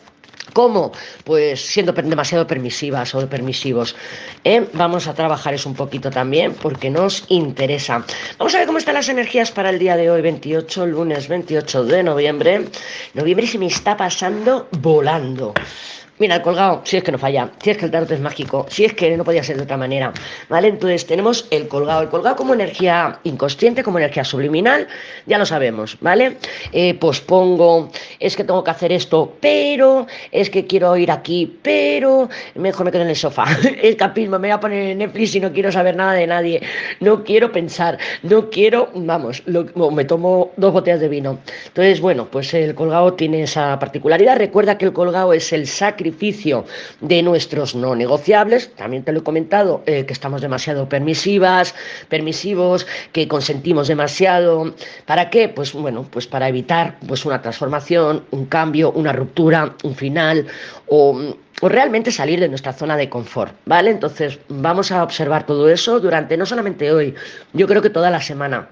¿Cómo? 0.54 0.92
Pues 1.24 1.60
siendo 1.60 1.92
demasiado 1.92 2.48
permisivas 2.48 3.14
o 3.16 3.28
permisivos. 3.28 3.96
¿eh? 4.44 4.68
Vamos 4.74 5.08
a 5.08 5.14
trabajar 5.14 5.54
eso 5.54 5.68
un 5.68 5.76
poquito 5.76 6.10
también 6.10 6.54
porque 6.54 6.90
nos 6.90 7.26
interesa. 7.30 8.06
Vamos 8.38 8.54
a 8.54 8.60
ver 8.60 8.68
cómo 8.68 8.78
están 8.78 8.94
las 8.94 9.10
energías 9.10 9.52
para 9.52 9.70
el 9.70 9.80
día 9.80 9.98
de 9.98 10.10
hoy, 10.10 10.22
28, 10.22 10.86
lunes 10.86 11.28
28 11.28 11.84
de 11.86 12.04
noviembre. 12.04 12.66
Noviembre 13.14 13.48
se 13.48 13.58
me 13.58 13.68
está 13.68 13.98
pasando 13.98 14.68
volando. 14.80 15.54
Mira, 16.18 16.36
el 16.36 16.42
colgado, 16.42 16.82
si 16.86 16.96
es 16.96 17.04
que 17.04 17.12
no 17.12 17.18
falla, 17.18 17.50
si 17.62 17.72
es 17.72 17.78
que 17.78 17.84
el 17.84 17.92
tarot 17.92 18.10
es 18.10 18.22
mágico, 18.22 18.66
si 18.70 18.86
es 18.86 18.94
que 18.94 19.18
no 19.18 19.26
podía 19.26 19.44
ser 19.44 19.58
de 19.58 19.64
otra 19.64 19.76
manera, 19.76 20.14
¿vale? 20.48 20.70
Entonces 20.70 21.06
tenemos 21.06 21.46
el 21.52 21.68
colgado, 21.68 22.04
el 22.04 22.08
colgado 22.08 22.38
como 22.38 22.54
energía 22.54 23.20
inconsciente, 23.26 23.84
como 23.84 24.00
energía 24.00 24.24
subliminal, 24.24 24.88
ya 25.26 25.38
lo 25.38 25.46
sabemos, 25.46 25.98
¿vale? 26.00 26.38
Eh, 26.72 26.94
pospongo, 26.94 27.92
es 28.18 28.38
que 28.38 28.46
tengo 28.46 28.64
que 28.64 28.72
hacer 28.72 28.94
esto, 28.94 29.34
pero, 29.42 30.08
es 30.32 30.50
que 30.50 30.66
quiero 30.66 30.96
ir 30.96 31.12
aquí, 31.12 31.60
pero, 31.62 32.30
mejor 32.54 32.86
me 32.86 32.94
quedo 32.94 33.02
en 33.02 33.10
el 33.10 33.18
sofá, 33.18 33.48
escapismo, 33.82 34.40
me 34.40 34.48
voy 34.48 34.52
a 34.52 34.60
poner 34.62 34.92
en 34.92 35.00
Netflix 35.00 35.36
y 35.36 35.42
no 35.42 35.52
quiero 35.52 35.70
saber 35.70 35.98
nada 35.98 36.14
de 36.14 36.28
nadie, 36.28 36.62
no 37.02 37.26
quiero 37.26 37.52
pensar, 37.52 37.98
no 38.24 38.50
quiero, 38.50 38.90
vamos, 38.96 39.44
me 39.46 40.06
tomo 40.06 40.54
dos 40.56 40.72
botellas 40.72 41.02
de 41.02 41.10
vino. 41.10 41.40
Entonces, 41.68 42.00
bueno, 42.00 42.30
pues 42.32 42.54
el 42.54 42.74
colgado 42.74 43.16
tiene 43.16 43.44
esa 43.44 43.78
particularidad, 43.80 44.38
recuerda 44.38 44.78
que 44.78 44.86
el 44.86 44.94
colgado 44.94 45.34
es 45.34 45.52
el 45.52 45.68
sacrificio 46.06 46.66
de 47.02 47.24
nuestros 47.24 47.74
no 47.74 47.96
negociables. 47.96 48.70
También 48.76 49.04
te 49.04 49.12
lo 49.12 49.20
he 49.20 49.24
comentado, 49.24 49.82
eh, 49.88 50.06
que 50.06 50.14
estamos 50.14 50.42
demasiado 50.42 50.88
permisivas, 50.88 51.74
permisivos, 52.10 52.86
que 53.12 53.28
consentimos 53.28 53.88
demasiado. 53.88 54.76
¿Para 55.06 55.30
qué? 55.32 55.50
Pues 55.50 55.74
bueno, 55.74 56.06
pues 56.12 56.28
para 56.28 56.48
evitar 56.48 56.98
pues 57.08 57.26
una 57.26 57.42
transformación, 57.42 58.24
un 58.32 58.46
cambio, 58.46 58.92
una 58.92 59.14
ruptura, 59.14 59.74
un 59.84 59.96
final 59.96 60.46
o, 60.88 61.36
o 61.62 61.70
realmente 61.70 62.12
salir 62.12 62.40
de 62.40 62.50
nuestra 62.50 62.74
zona 62.74 62.96
de 62.98 63.10
confort, 63.10 63.56
¿vale? 63.66 63.90
Entonces 63.90 64.38
vamos 64.48 64.92
a 64.92 65.04
observar 65.04 65.46
todo 65.46 65.70
eso 65.70 66.00
durante 66.00 66.38
no 66.38 66.46
solamente 66.46 66.92
hoy, 66.92 67.16
yo 67.54 67.66
creo 67.66 67.82
que 67.82 67.90
toda 67.90 68.12
la 68.12 68.22
semana. 68.22 68.70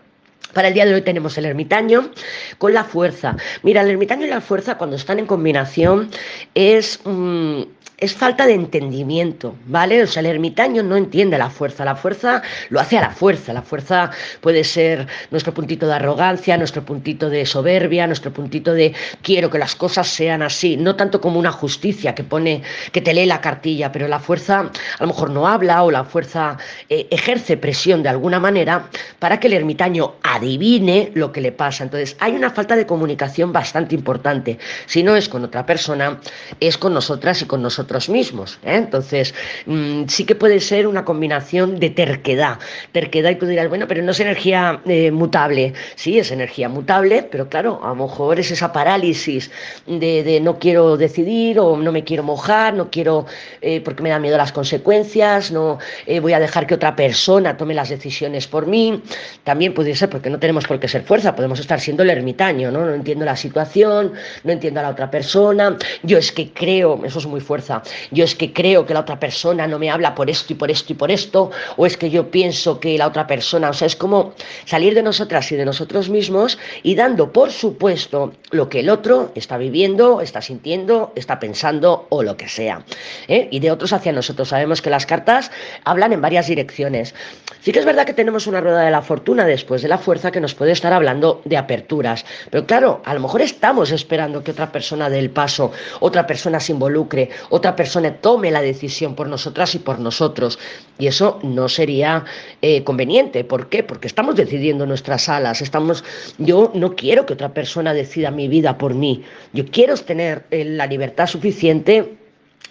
Para 0.52 0.68
el 0.68 0.74
día 0.74 0.86
de 0.86 0.94
hoy 0.94 1.02
tenemos 1.02 1.38
el 1.38 1.46
ermitaño 1.46 2.12
con 2.58 2.74
la 2.74 2.84
fuerza. 2.84 3.38
Mira, 3.64 3.82
el 3.82 3.90
ermitaño 3.90 4.26
y 4.26 4.30
la 4.30 4.42
fuerza 4.42 4.78
cuando 4.78 4.96
están 4.96 5.20
en 5.20 5.26
combinación 5.26 6.10
es... 6.54 7.00
Mm, 7.06 7.64
es 7.98 8.14
falta 8.14 8.46
de 8.46 8.54
entendimiento, 8.54 9.56
¿vale? 9.66 10.04
O 10.04 10.08
sea, 10.08 10.22
el 10.22 10.26
ermitaño 10.26 10.84
no 10.84 10.98
entiende 10.98 11.38
la 11.38 11.50
fuerza, 11.50 11.86
la 11.86 11.96
fuerza 11.96 12.42
lo 12.70 12.80
hace 12.80 12.98
a 12.98 13.02
la 13.02 13.12
fuerza, 13.12 13.54
la 13.54 13.62
fuerza 13.62 14.12
puede 14.42 14.64
ser 14.64 15.08
nuestro 15.32 15.54
puntito 15.54 15.88
de 15.88 15.94
arrogancia, 15.94 16.58
nuestro 16.58 16.84
puntito 16.84 17.30
de 17.30 17.46
soberbia, 17.46 18.08
nuestro 18.08 18.34
puntito 18.34 18.74
de 18.74 18.94
quiero 19.22 19.50
que 19.50 19.60
las 19.60 19.76
cosas 19.76 20.08
sean 20.08 20.42
así, 20.42 20.76
no 20.76 20.96
tanto 20.96 21.22
como 21.22 21.40
una 21.40 21.52
justicia 21.52 22.16
que 22.16 22.24
pone, 22.24 22.64
que 22.92 23.02
te 23.02 23.14
lee 23.14 23.26
la 23.26 23.42
cartilla, 23.42 23.92
pero 23.92 24.08
la 24.08 24.20
fuerza 24.20 24.60
a 24.60 25.02
lo 25.02 25.08
mejor 25.08 25.30
no 25.30 25.48
habla 25.48 25.84
o 25.84 25.92
la 25.92 26.04
fuerza 26.04 26.58
eh, 26.90 27.08
ejerce 27.12 27.58
presión 27.58 28.04
de 28.04 28.10
alguna 28.10 28.40
manera 28.40 28.90
para 29.20 29.40
que 29.40 29.48
el 29.48 29.54
ermitaño 29.54 30.16
adivine 30.24 31.12
lo 31.14 31.32
que 31.32 31.42
le 31.42 31.52
pasa. 31.52 31.84
Entonces, 31.84 32.18
hay 32.20 32.34
una 32.36 32.50
falta 32.50 32.76
de 32.76 32.86
comunicación 32.86 33.54
bastante 33.54 33.96
importante. 33.96 34.58
Si 34.88 35.04
no 35.04 35.16
es 35.16 35.30
con 35.30 35.44
otra 35.44 35.66
persona, 35.66 36.20
es 36.60 36.78
con 36.78 36.94
nosotras 36.94 37.42
y 37.42 37.46
con 37.46 37.62
nosotros 37.62 37.83
mismos. 38.10 38.60
¿eh? 38.63 38.75
Entonces, 38.75 39.34
mm, 39.66 40.04
sí 40.08 40.25
que 40.25 40.36
puede 40.36 40.60
ser 40.60 40.88
una 40.88 41.06
combinación 41.06 41.80
de 41.80 41.90
terquedad. 41.90 42.60
Terquedad 42.92 43.32
y 43.32 43.36
tú 43.36 43.46
dirás, 43.46 43.70
bueno, 43.70 43.88
pero 43.88 44.04
no 44.04 44.12
es 44.12 44.20
energía 44.20 44.82
eh, 44.86 45.12
mutable. 45.12 45.74
Sí, 45.96 46.20
es 46.20 46.32
energía 46.32 46.70
mutable, 46.70 47.28
pero 47.30 47.50
claro, 47.50 47.80
a 47.84 47.90
lo 47.90 47.96
mejor 47.96 48.40
es 48.40 48.52
esa 48.52 48.72
parálisis 48.72 49.52
de, 49.86 50.40
no 50.42 50.60
quiero 50.60 50.98
decidir 50.98 51.60
o 51.60 51.78
no 51.78 51.92
me 51.92 52.04
quiero 52.04 52.24
mojar, 52.24 52.74
no 52.74 52.90
quiero 52.90 53.25
eh, 53.62 53.82
porque 53.82 54.04
me 54.04 54.10
da 54.10 54.20
miedo 54.20 54.38
las 54.38 54.52
consecuencias, 54.52 55.52
no 55.52 55.80
voy 56.22 56.34
a 56.34 56.40
dejar 56.40 56.68
que 56.68 56.75
otra 56.75 56.96
persona 56.96 57.58
tome 57.58 57.74
las 57.74 57.90
decisiones 57.90 58.48
por 58.48 58.68
mí. 58.68 59.02
También 59.44 59.74
puede 59.74 59.96
ser 59.96 60.10
porque 60.10 60.30
no 60.30 60.40
tenemos 60.40 60.66
por 60.66 60.80
qué 60.80 60.88
ser 60.88 61.04
fuerza, 61.04 61.36
podemos 61.36 61.60
estar 61.60 61.80
siendo 61.80 62.04
el 62.04 62.10
ermitaño, 62.10 62.72
¿no? 62.72 62.86
No 62.86 62.94
entiendo 62.94 63.25
la 63.25 63.36
situación, 63.36 64.13
no 64.44 64.52
entiendo 64.52 64.80
a 64.80 64.84
la 64.84 64.90
otra 64.90 65.10
persona. 65.10 65.78
Yo 66.04 66.18
es 66.18 66.32
que 66.32 66.52
creo, 66.52 67.02
eso 67.06 67.20
es 67.20 67.25
muy 67.25 67.42
fuerza, 67.42 67.73
yo 68.12 68.24
es 68.24 68.36
que 68.36 68.53
creo 68.53 68.86
que 68.86 68.94
la 68.94 69.00
otra 69.00 69.20
persona 69.20 69.65
no 69.68 69.80
me 69.80 69.89
habla 69.89 70.13
por 70.13 70.30
esto 70.30 70.53
y 70.53 70.56
por 70.56 70.70
esto 70.70 70.94
y 70.94 70.96
por 70.96 71.10
esto, 71.10 71.51
o 71.77 71.86
es 71.86 71.98
que 71.98 72.10
yo 72.10 72.30
pienso 72.30 72.80
que 72.80 72.98
la 72.98 73.08
otra 73.08 73.25
persona, 73.25 73.70
o 73.70 73.74
sea, 73.74 73.88
es 73.88 73.96
como 73.96 74.34
salir 74.65 74.94
de 74.94 75.01
nosotras 75.01 75.51
y 75.51 75.56
de 75.56 75.65
nosotros 75.65 76.10
mismos 76.10 76.58
y 76.84 76.96
dando 76.96 77.32
por 77.32 77.51
supuesto 77.51 78.34
lo 78.51 78.70
que 78.70 78.82
el 78.82 78.89
otro 78.89 79.32
está 79.36 79.58
viviendo, 79.58 80.22
está 80.22 80.42
sintiendo, 80.42 81.12
está 81.15 81.39
pensando 81.39 82.08
o 82.10 82.24
lo 82.24 82.38
que 82.38 82.48
sea. 82.48 82.84
¿eh? 83.27 83.48
Y 83.51 83.60
de 83.60 83.72
otros 83.72 83.94
hacia 83.94 84.12
nosotros. 84.12 84.50
Sabemos 84.50 84.82
que 84.82 84.89
las 84.89 85.06
cartas 85.06 85.51
hablan 85.84 86.13
en 86.13 86.22
varias 86.22 86.48
direcciones. 86.48 87.15
Sí 87.62 87.72
que 87.72 87.80
es 87.80 87.86
verdad 87.86 88.06
que 88.06 88.13
tenemos 88.13 88.46
una 88.46 88.60
rueda 88.60 88.82
de 88.82 88.92
la 88.92 89.01
fortuna 89.01 89.46
después 89.46 89.82
de 89.82 89.88
la 89.88 89.98
fuerza 89.98 90.32
que 90.32 90.42
nos 90.42 90.53
puede 90.53 90.74
estar 90.74 90.92
hablando 90.92 91.42
de 91.46 91.56
aperturas, 91.56 92.25
pero 92.50 92.65
claro, 92.65 93.01
a 93.06 93.13
lo 93.13 93.22
mejor 93.22 93.42
estamos 93.42 93.92
esperando 93.92 94.44
que 94.44 94.51
otra 94.51 94.72
persona 94.72 95.10
dé 95.10 95.20
el 95.20 95.30
paso, 95.30 95.72
otra 96.01 96.27
persona 96.27 96.60
se 96.60 96.74
involucre, 96.74 97.30
otra 97.50 97.62
persona 97.72 98.15
tome 98.15 98.51
la 98.51 98.62
decisión 98.62 99.15
por 99.15 99.27
nosotras 99.27 99.74
y 99.75 99.79
por 99.79 100.00
nosotros. 100.00 100.60
Y 101.00 101.08
eso 101.08 101.39
no 101.43 101.70
sería 101.70 102.25
eh, 102.62 102.84
conveniente. 102.84 103.43
¿Por 103.43 103.70
qué? 103.70 103.84
Porque 103.84 104.08
estamos 104.08 104.36
decidiendo 104.36 104.86
nuestras 104.86 105.29
alas. 105.29 105.62
Estamos, 105.62 106.03
yo 106.38 106.72
no 106.75 106.96
quiero 106.96 107.25
que 107.25 107.34
otra 107.34 107.53
persona 107.53 107.93
decida 107.93 108.32
mi 108.32 108.48
vida 108.48 108.77
por 108.77 108.93
mí. 108.93 109.24
Yo 109.53 109.65
quiero 109.65 109.96
tener 109.96 110.46
eh, 110.51 110.65
la 110.65 110.86
libertad 110.86 111.27
suficiente 111.27 112.17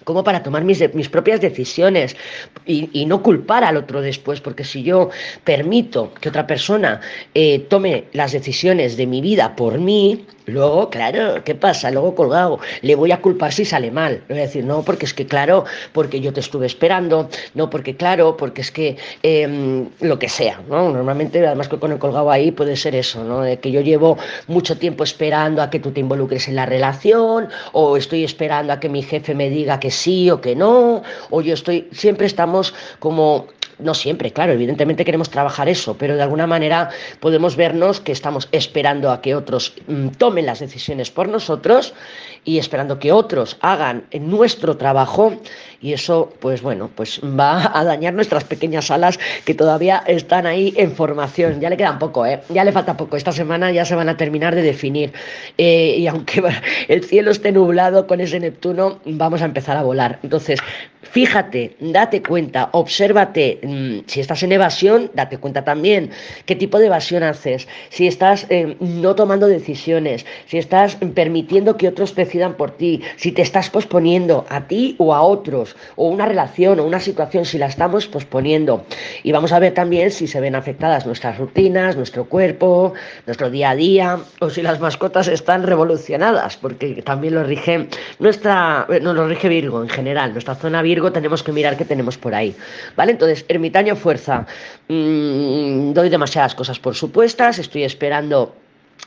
como 0.05 0.25
para 0.25 0.43
tomar 0.43 0.65
mis, 0.65 0.83
mis 0.95 1.09
propias 1.09 1.41
decisiones 1.41 2.17
y, 2.67 2.91
y, 2.93 3.07
no 3.07 3.23
culpar 3.23 3.65
al 3.65 3.77
otro 3.77 4.01
después, 4.01 4.41
porque 4.41 4.65
si 4.65 4.83
yo 4.83 5.11
permito 5.45 6.13
que 6.21 6.29
otra 6.29 6.47
persona 6.47 7.01
eh, 7.35 7.61
tome 7.69 8.05
las 8.13 8.33
decisiones 8.33 8.97
de 8.97 9.07
mi 9.07 9.21
vida 9.21 9.55
por 9.55 9.79
mí, 9.79 10.27
Luego, 10.47 10.91
claro, 10.91 11.45
¿qué 11.45 11.55
pasa? 11.55 11.91
Luego 11.91 12.15
colgado, 12.15 12.59
le 12.81 12.95
voy 12.95 13.13
a 13.13 13.21
culpar 13.21 13.53
si 13.53 13.65
sale 13.65 13.91
mal. 13.91 14.23
Le 14.29 14.35
voy 14.35 14.39
a 14.39 14.47
decir, 14.47 14.65
no, 14.65 14.83
porque 14.83 15.07
es 15.07 15.15
que, 15.15 15.27
claro, 15.27 15.65
porque 15.93 16.21
yo 16.21 16.33
te 16.33 16.41
estuve 16.41 16.67
esperando, 16.67 17.29
no, 17.55 17.71
porque, 17.71 17.97
claro, 17.97 18.37
porque 18.37 18.63
es 18.63 18.71
que 18.71 18.97
em, 19.23 19.89
lo 20.01 20.19
que 20.19 20.29
sea, 20.29 20.61
¿no? 20.69 20.91
Normalmente, 20.91 21.47
además 21.47 21.69
que 21.69 21.79
con 21.79 21.93
el 21.93 21.99
colgado 21.99 22.31
ahí 22.31 22.51
puede 22.51 22.77
ser 22.77 22.95
eso, 22.97 23.23
¿no? 23.23 23.43
De 23.43 23.59
que 23.59 23.71
yo 23.71 23.81
llevo 23.81 24.19
mucho 24.49 24.77
tiempo 24.79 25.05
esperando 25.05 25.63
a 25.63 25.71
que 25.71 25.79
tú 25.79 25.93
te 25.93 26.01
involucres 26.01 26.49
en 26.49 26.57
la 26.57 26.67
relación, 26.67 27.49
o 27.73 27.97
estoy 27.97 28.25
esperando 28.25 28.73
a 28.73 28.81
que 28.81 28.89
mi 28.89 29.03
jefe 29.03 29.35
me 29.35 29.49
diga 29.49 29.79
que 29.79 29.91
sí 29.91 30.31
o 30.31 30.41
que 30.41 30.57
no, 30.57 31.03
o 31.31 31.41
yo 31.41 31.55
estoy, 31.55 31.89
siempre 31.93 32.27
estamos 32.27 32.75
como 32.99 33.47
no 33.79 33.95
siempre, 33.95 34.33
claro, 34.33 34.53
evidentemente 34.53 35.05
queremos 35.05 35.31
trabajar 35.31 35.69
eso, 35.69 35.97
pero 35.99 36.17
de 36.17 36.23
alguna 36.23 36.47
manera 36.47 36.91
podemos 37.21 37.57
vernos 37.57 38.01
que 38.01 38.13
estamos 38.13 38.49
esperando 38.53 39.11
a 39.11 39.21
que 39.21 39.35
otros 39.35 39.75
mm, 39.87 40.09
tomen 40.19 40.47
las 40.47 40.61
decisiones 40.61 41.11
por 41.11 41.29
nosotros 41.29 41.95
y 42.45 42.59
esperando 42.59 42.99
que 42.99 43.13
otros 43.13 43.57
hagan 43.61 44.05
nuestro 44.13 44.77
trabajo 44.77 45.33
y 45.83 45.93
eso, 45.93 46.33
pues 46.39 46.63
bueno, 46.63 46.91
pues 46.95 47.21
va 47.21 47.77
a 47.77 47.85
dañar 47.85 48.15
nuestras 48.15 48.45
pequeñas 48.45 48.91
alas 48.91 49.19
que 49.45 49.53
todavía 49.53 50.03
están 50.07 50.47
ahí 50.47 50.73
en 50.77 50.93
formación. 50.93 51.61
Ya 51.61 51.71
le 51.71 51.77
quedan 51.77 51.99
poco, 51.99 52.25
¿eh? 52.25 52.41
Ya 52.51 52.63
le 52.63 52.71
falta 52.71 52.97
poco. 52.97 53.17
Esta 53.17 53.33
semana 53.33 53.73
ya 53.73 53.85
se 53.85 53.97
van 53.97 54.09
a 54.09 54.17
terminar 54.17 54.55
de 54.55 54.63
definir. 54.63 55.13
Eh, 55.59 55.97
y 55.99 56.07
aunque 56.07 56.43
el 56.89 57.05
cielo 57.05 57.33
esté 57.33 57.51
nublado 57.51 58.07
con 58.07 58.21
ese 58.21 58.39
Neptuno, 58.39 59.01
vamos 59.05 59.43
a 59.43 59.45
empezar 59.45 59.77
a 59.77 59.83
volar. 59.83 60.21
Entonces, 60.23 60.61
fíjate, 61.03 61.77
date 61.81 62.23
cuenta, 62.23 62.69
obsérvate. 62.73 63.59
Mm, 63.63 64.01
si 64.07 64.21
estás 64.21 64.43
en 64.43 64.51
evasión, 64.51 65.11
date 65.15 65.39
cuenta 65.39 65.63
también 65.63 66.11
qué 66.47 66.57
tipo 66.57 66.81
de 66.81 66.87
evasión 66.87 67.23
haces. 67.23 67.69
Si 67.91 68.09
estás 68.09 68.47
eh, 68.51 68.77
no 68.81 69.15
tomando 69.15 69.47
decisiones, 69.47 70.27
si 70.47 70.59
estás 70.59 70.97
permitiendo 71.15 71.77
que 71.77 71.87
otros 71.87 72.15
decidan 72.17 72.55
por 72.55 72.73
ti, 72.73 73.03
si 73.17 73.31
te 73.31 73.43
estás 73.43 73.71
posponiendo 73.71 74.47
a 74.49 74.67
ti 74.67 74.97
o 74.99 75.15
a 75.15 75.23
otros 75.23 75.77
o 75.95 76.09
una 76.09 76.27
relación 76.27 76.81
o 76.81 76.85
una 76.85 76.99
situación 76.99 77.45
si 77.45 77.57
la 77.57 77.67
estamos 77.67 78.09
posponiendo. 78.09 78.85
Y 79.23 79.31
vamos 79.31 79.53
a 79.53 79.61
ver 79.61 79.75
también 79.75 80.11
si 80.11 80.27
se 80.27 80.41
ven 80.41 80.57
afectadas 80.57 81.07
nuestras 81.07 81.39
rutinas, 81.39 81.97
nuestro 81.97 82.25
cuerpo, 82.25 82.95
nuestro 83.27 83.49
día 83.49 83.71
a 83.71 83.77
día, 83.77 84.19
o 84.41 84.51
si 84.51 84.63
las 84.63 84.81
mascotas 84.81 85.29
están 85.29 85.63
revolucionadas, 85.63 86.57
porque 86.57 87.01
también 87.03 87.35
lo 87.35 87.45
rige 87.45 87.87
nuestra, 88.19 88.87
eh, 88.89 88.99
no 89.01 89.15
lo 89.15 89.29
rige 89.29 89.49
Virgo 89.49 89.83
en 89.83 89.89
general, 89.89 90.33
nuestra 90.33 90.57
zona 90.57 90.83
Virgo 90.83 91.13
tenemos 91.13 91.45
que 91.45 91.53
mirar 91.53 91.77
qué 91.77 91.85
tenemos 91.85 92.19
por 92.19 92.35
ahí. 92.35 92.57
¿Vale? 92.97 93.13
Entonces, 93.13 93.45
ermitaño 93.53 93.97
fuerza. 93.97 94.47
Mm, 94.89 95.93
doy 95.93 96.09
demasiadas 96.09 96.55
cosas 96.55 96.79
por 96.79 96.95
supuestas, 96.95 97.59
estoy 97.59 97.85
esperando 97.85 98.55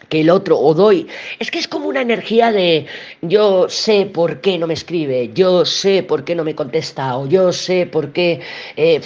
que 0.09 0.21
el 0.21 0.29
otro 0.29 0.59
o 0.59 0.73
doy. 0.73 1.07
Es 1.39 1.51
que 1.51 1.59
es 1.59 1.67
como 1.67 1.87
una 1.87 2.01
energía 2.01 2.51
de 2.51 2.85
yo 3.21 3.69
sé 3.69 4.05
por 4.05 4.41
qué 4.41 4.57
no 4.57 4.67
me 4.67 4.73
escribe, 4.73 5.31
yo 5.33 5.65
sé 5.65 6.03
por 6.03 6.23
qué 6.23 6.35
no 6.35 6.43
me 6.43 6.55
contesta, 6.55 7.17
o 7.17 7.27
yo 7.27 7.51
sé 7.51 7.85
por 7.85 8.11
qué 8.11 8.41
eh, 8.75 9.01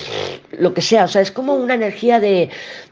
lo 0.52 0.74
que 0.74 0.82
sea. 0.82 1.06
O 1.06 1.08
sea, 1.08 1.22
es 1.22 1.32
como 1.32 1.56
una 1.56 1.76
energía 1.76 2.20
de 2.20 2.50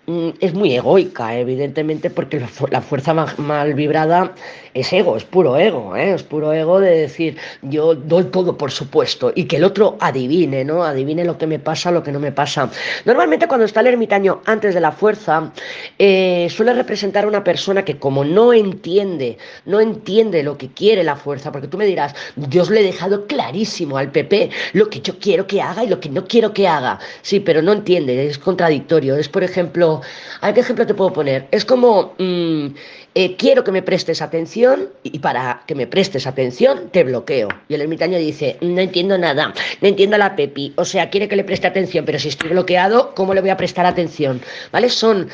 Mm, 0.09 0.29
es 0.39 0.53
muy 0.53 0.73
egoica, 0.73 1.37
evidentemente, 1.37 2.09
porque 2.09 2.39
la, 2.39 2.81
fuerza 2.81 3.13
mal, 3.13 3.73
vibrada 3.73 4.33
es 4.73 4.93
ego, 4.93 5.17
es 5.17 5.25
puro 5.25 5.57
ego, 5.57 5.97
¿eh? 5.97 6.13
es 6.13 6.23
puro 6.23 6.53
ego 6.53 6.79
de 6.79 6.91
decir, 6.91 7.35
yo 7.61 7.93
doy 7.93 8.23
todo 8.25 8.57
por 8.57 8.71
supuesto, 8.71 9.33
y 9.35 9.45
que 9.45 9.57
el 9.57 9.65
otro 9.65 9.97
adivine, 9.99 10.63
¿no? 10.63 10.85
Adivine 10.85 11.25
lo 11.25 11.37
que 11.37 11.45
me 11.45 11.59
pasa, 11.59 11.91
lo 11.91 12.03
que 12.03 12.13
no 12.13 12.21
me 12.21 12.31
pasa. 12.31 12.69
Normalmente 13.03 13.49
cuando 13.49 13.65
está 13.65 13.81
el 13.81 13.87
ermitaño 13.87 14.41
antes 14.45 14.73
de 14.73 14.79
la 14.79 14.93
fuerza, 14.93 15.51
eh, 15.99 16.47
suele 16.49 16.71
representar 16.73 17.25
a 17.25 17.27
una 17.27 17.43
persona 17.43 17.83
que 17.87 17.97
como 17.97 18.25
no 18.25 18.51
entiende, 18.51 19.37
no 19.63 19.79
entiende 19.79 20.43
lo 20.43 20.57
que 20.57 20.67
quiere 20.67 21.05
la 21.05 21.15
fuerza, 21.15 21.53
porque 21.53 21.69
tú 21.69 21.77
me 21.77 21.85
dirás, 21.85 22.13
Dios 22.35 22.69
le 22.69 22.81
he 22.81 22.83
dejado 22.83 23.27
clarísimo 23.27 23.97
al 23.97 24.11
PP 24.11 24.49
lo 24.73 24.89
que 24.89 24.99
yo 24.99 25.17
quiero 25.19 25.47
que 25.47 25.61
haga 25.61 25.85
y 25.85 25.87
lo 25.87 26.01
que 26.01 26.09
no 26.09 26.25
quiero 26.25 26.51
que 26.51 26.67
haga. 26.67 26.99
Sí, 27.21 27.39
pero 27.39 27.61
no 27.61 27.71
entiende, 27.71 28.27
es 28.27 28.39
contradictorio. 28.39 29.15
Es, 29.15 29.29
por 29.29 29.41
ejemplo, 29.41 30.01
¿a 30.41 30.53
qué 30.53 30.59
ejemplo 30.59 30.85
te 30.85 30.95
puedo 30.95 31.13
poner? 31.13 31.47
Es 31.51 31.63
como, 31.63 32.13
mm, 32.17 32.67
eh, 33.15 33.37
quiero 33.37 33.63
que 33.63 33.71
me 33.71 33.81
prestes 33.81 34.21
atención 34.21 34.89
y 35.03 35.19
para 35.19 35.63
que 35.65 35.73
me 35.73 35.87
prestes 35.87 36.27
atención 36.27 36.89
te 36.91 37.05
bloqueo. 37.05 37.47
Y 37.69 37.75
el 37.75 37.81
ermitaño 37.83 38.17
dice, 38.17 38.57
no 38.59 38.81
entiendo 38.81 39.17
nada, 39.17 39.53
no 39.79 39.87
entiendo 39.87 40.17
a 40.17 40.19
la 40.19 40.35
Pepi. 40.35 40.73
O 40.75 40.83
sea, 40.83 41.09
quiere 41.09 41.29
que 41.29 41.37
le 41.37 41.45
preste 41.45 41.67
atención, 41.67 42.03
pero 42.03 42.19
si 42.19 42.27
estoy 42.27 42.49
bloqueado, 42.49 43.15
¿cómo 43.15 43.33
le 43.33 43.39
voy 43.39 43.49
a 43.49 43.55
prestar 43.55 43.85
atención? 43.85 44.41
¿Vale? 44.73 44.89
Son 44.89 45.29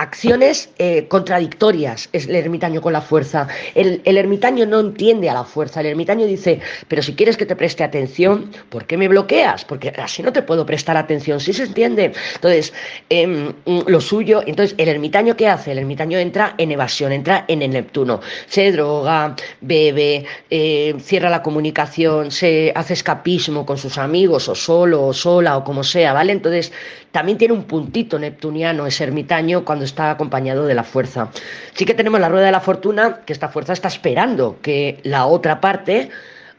acciones 0.00 0.70
eh, 0.78 1.06
contradictorias 1.08 2.08
es 2.12 2.26
el 2.26 2.34
ermitaño 2.34 2.80
con 2.80 2.94
la 2.94 3.02
fuerza. 3.02 3.48
El, 3.74 4.00
ermitaño 4.04 4.64
no 4.64 4.80
entiende 4.80 5.28
a 5.28 5.34
la 5.34 5.44
fuerza. 5.44 5.80
El 5.80 5.86
ermitaño 5.86 6.24
dice, 6.24 6.60
pero 6.88 7.02
si 7.02 7.14
quieres 7.14 7.36
que 7.36 7.44
te 7.44 7.54
preste 7.54 7.84
atención, 7.84 8.50
¿por 8.70 8.86
qué 8.86 8.96
me 8.96 9.08
bloqueas? 9.08 9.66
Porque 9.66 9.90
así 9.90 10.22
no 10.22 10.32
te 10.32 10.42
puedo 10.42 10.64
prestar 10.64 10.96
atención. 10.96 11.38
¿Sí 11.38 11.52
se 11.52 11.64
entiende? 11.64 12.12
Entonces, 12.34 12.72
em, 13.10 13.52
lo 13.86 14.00
suyo, 14.00 14.42
entonces, 14.46 14.74
¿el 14.78 14.88
ermitaño 14.88 15.36
qué 15.36 15.48
hace? 15.48 15.72
El 15.72 15.78
ermitaño 15.78 16.18
entra 16.18 16.54
en 16.56 16.70
evasión, 16.70 17.12
entra 17.12 17.44
en 17.46 17.60
el 17.60 17.70
Neptuno. 17.70 18.20
Se 18.46 18.72
droga, 18.72 19.36
bebe, 19.60 20.24
eh, 20.48 20.94
cierra 21.00 21.28
la 21.28 21.42
comunicación, 21.42 22.30
se 22.30 22.72
hace 22.74 22.94
escapismo 22.94 23.66
con 23.66 23.76
sus 23.76 23.98
amigos, 23.98 24.48
o 24.48 24.54
solo, 24.54 25.06
o 25.06 25.12
sola, 25.12 25.58
o 25.58 25.64
como 25.64 25.84
sea, 25.84 26.14
¿vale? 26.14 26.32
Entonces, 26.32 26.72
también 27.12 27.38
tiene 27.38 27.54
un 27.54 27.64
puntito 27.64 28.18
neptuniano 28.18 28.86
ese 28.86 29.04
ermitaño 29.04 29.64
cuando 29.64 29.84
está 29.90 30.10
acompañado 30.10 30.66
de 30.66 30.74
la 30.74 30.84
fuerza. 30.84 31.28
Sí 31.74 31.84
que 31.84 31.94
tenemos 31.94 32.20
la 32.20 32.28
rueda 32.28 32.46
de 32.46 32.52
la 32.52 32.60
fortuna, 32.60 33.20
que 33.26 33.32
esta 33.32 33.48
fuerza 33.48 33.72
está 33.72 33.88
esperando 33.88 34.58
que 34.62 35.00
la 35.02 35.26
otra 35.26 35.60
parte 35.60 36.10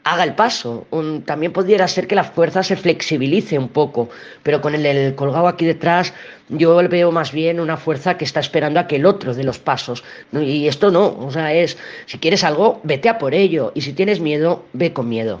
haga 0.04 0.24
el 0.24 0.34
paso. 0.34 0.86
también 1.24 1.52
pudiera 1.52 1.86
ser 1.88 2.06
que 2.06 2.14
la 2.14 2.24
fuerza 2.24 2.62
se 2.62 2.76
flexibilice 2.76 3.58
un 3.58 3.68
poco, 3.68 4.08
pero 4.42 4.60
con 4.60 4.74
el, 4.74 5.14
colgado 5.14 5.48
aquí 5.48 5.64
detrás 5.64 6.12
yo 6.48 6.76
veo 6.88 7.12
más 7.12 7.32
bien 7.32 7.60
una 7.60 7.76
fuerza 7.76 8.16
que 8.16 8.24
está 8.24 8.40
esperando 8.40 8.80
a 8.80 8.86
que 8.86 8.96
el 8.96 9.06
otro 9.06 9.34
dé 9.34 9.44
los 9.44 9.58
pasos. 9.58 10.04
Y 10.32 10.66
esto 10.66 10.90
no, 10.90 11.16
o 11.18 11.30
sea, 11.30 11.52
es, 11.54 11.78
si 12.06 12.18
quieres 12.18 12.44
algo, 12.44 12.80
vete 12.82 13.08
a 13.08 13.18
por 13.18 13.34
ello, 13.34 13.72
y 13.74 13.82
si 13.82 13.92
tienes 13.92 14.20
miedo, 14.20 14.64
ve 14.72 14.92
con 14.92 15.08
miedo. 15.08 15.40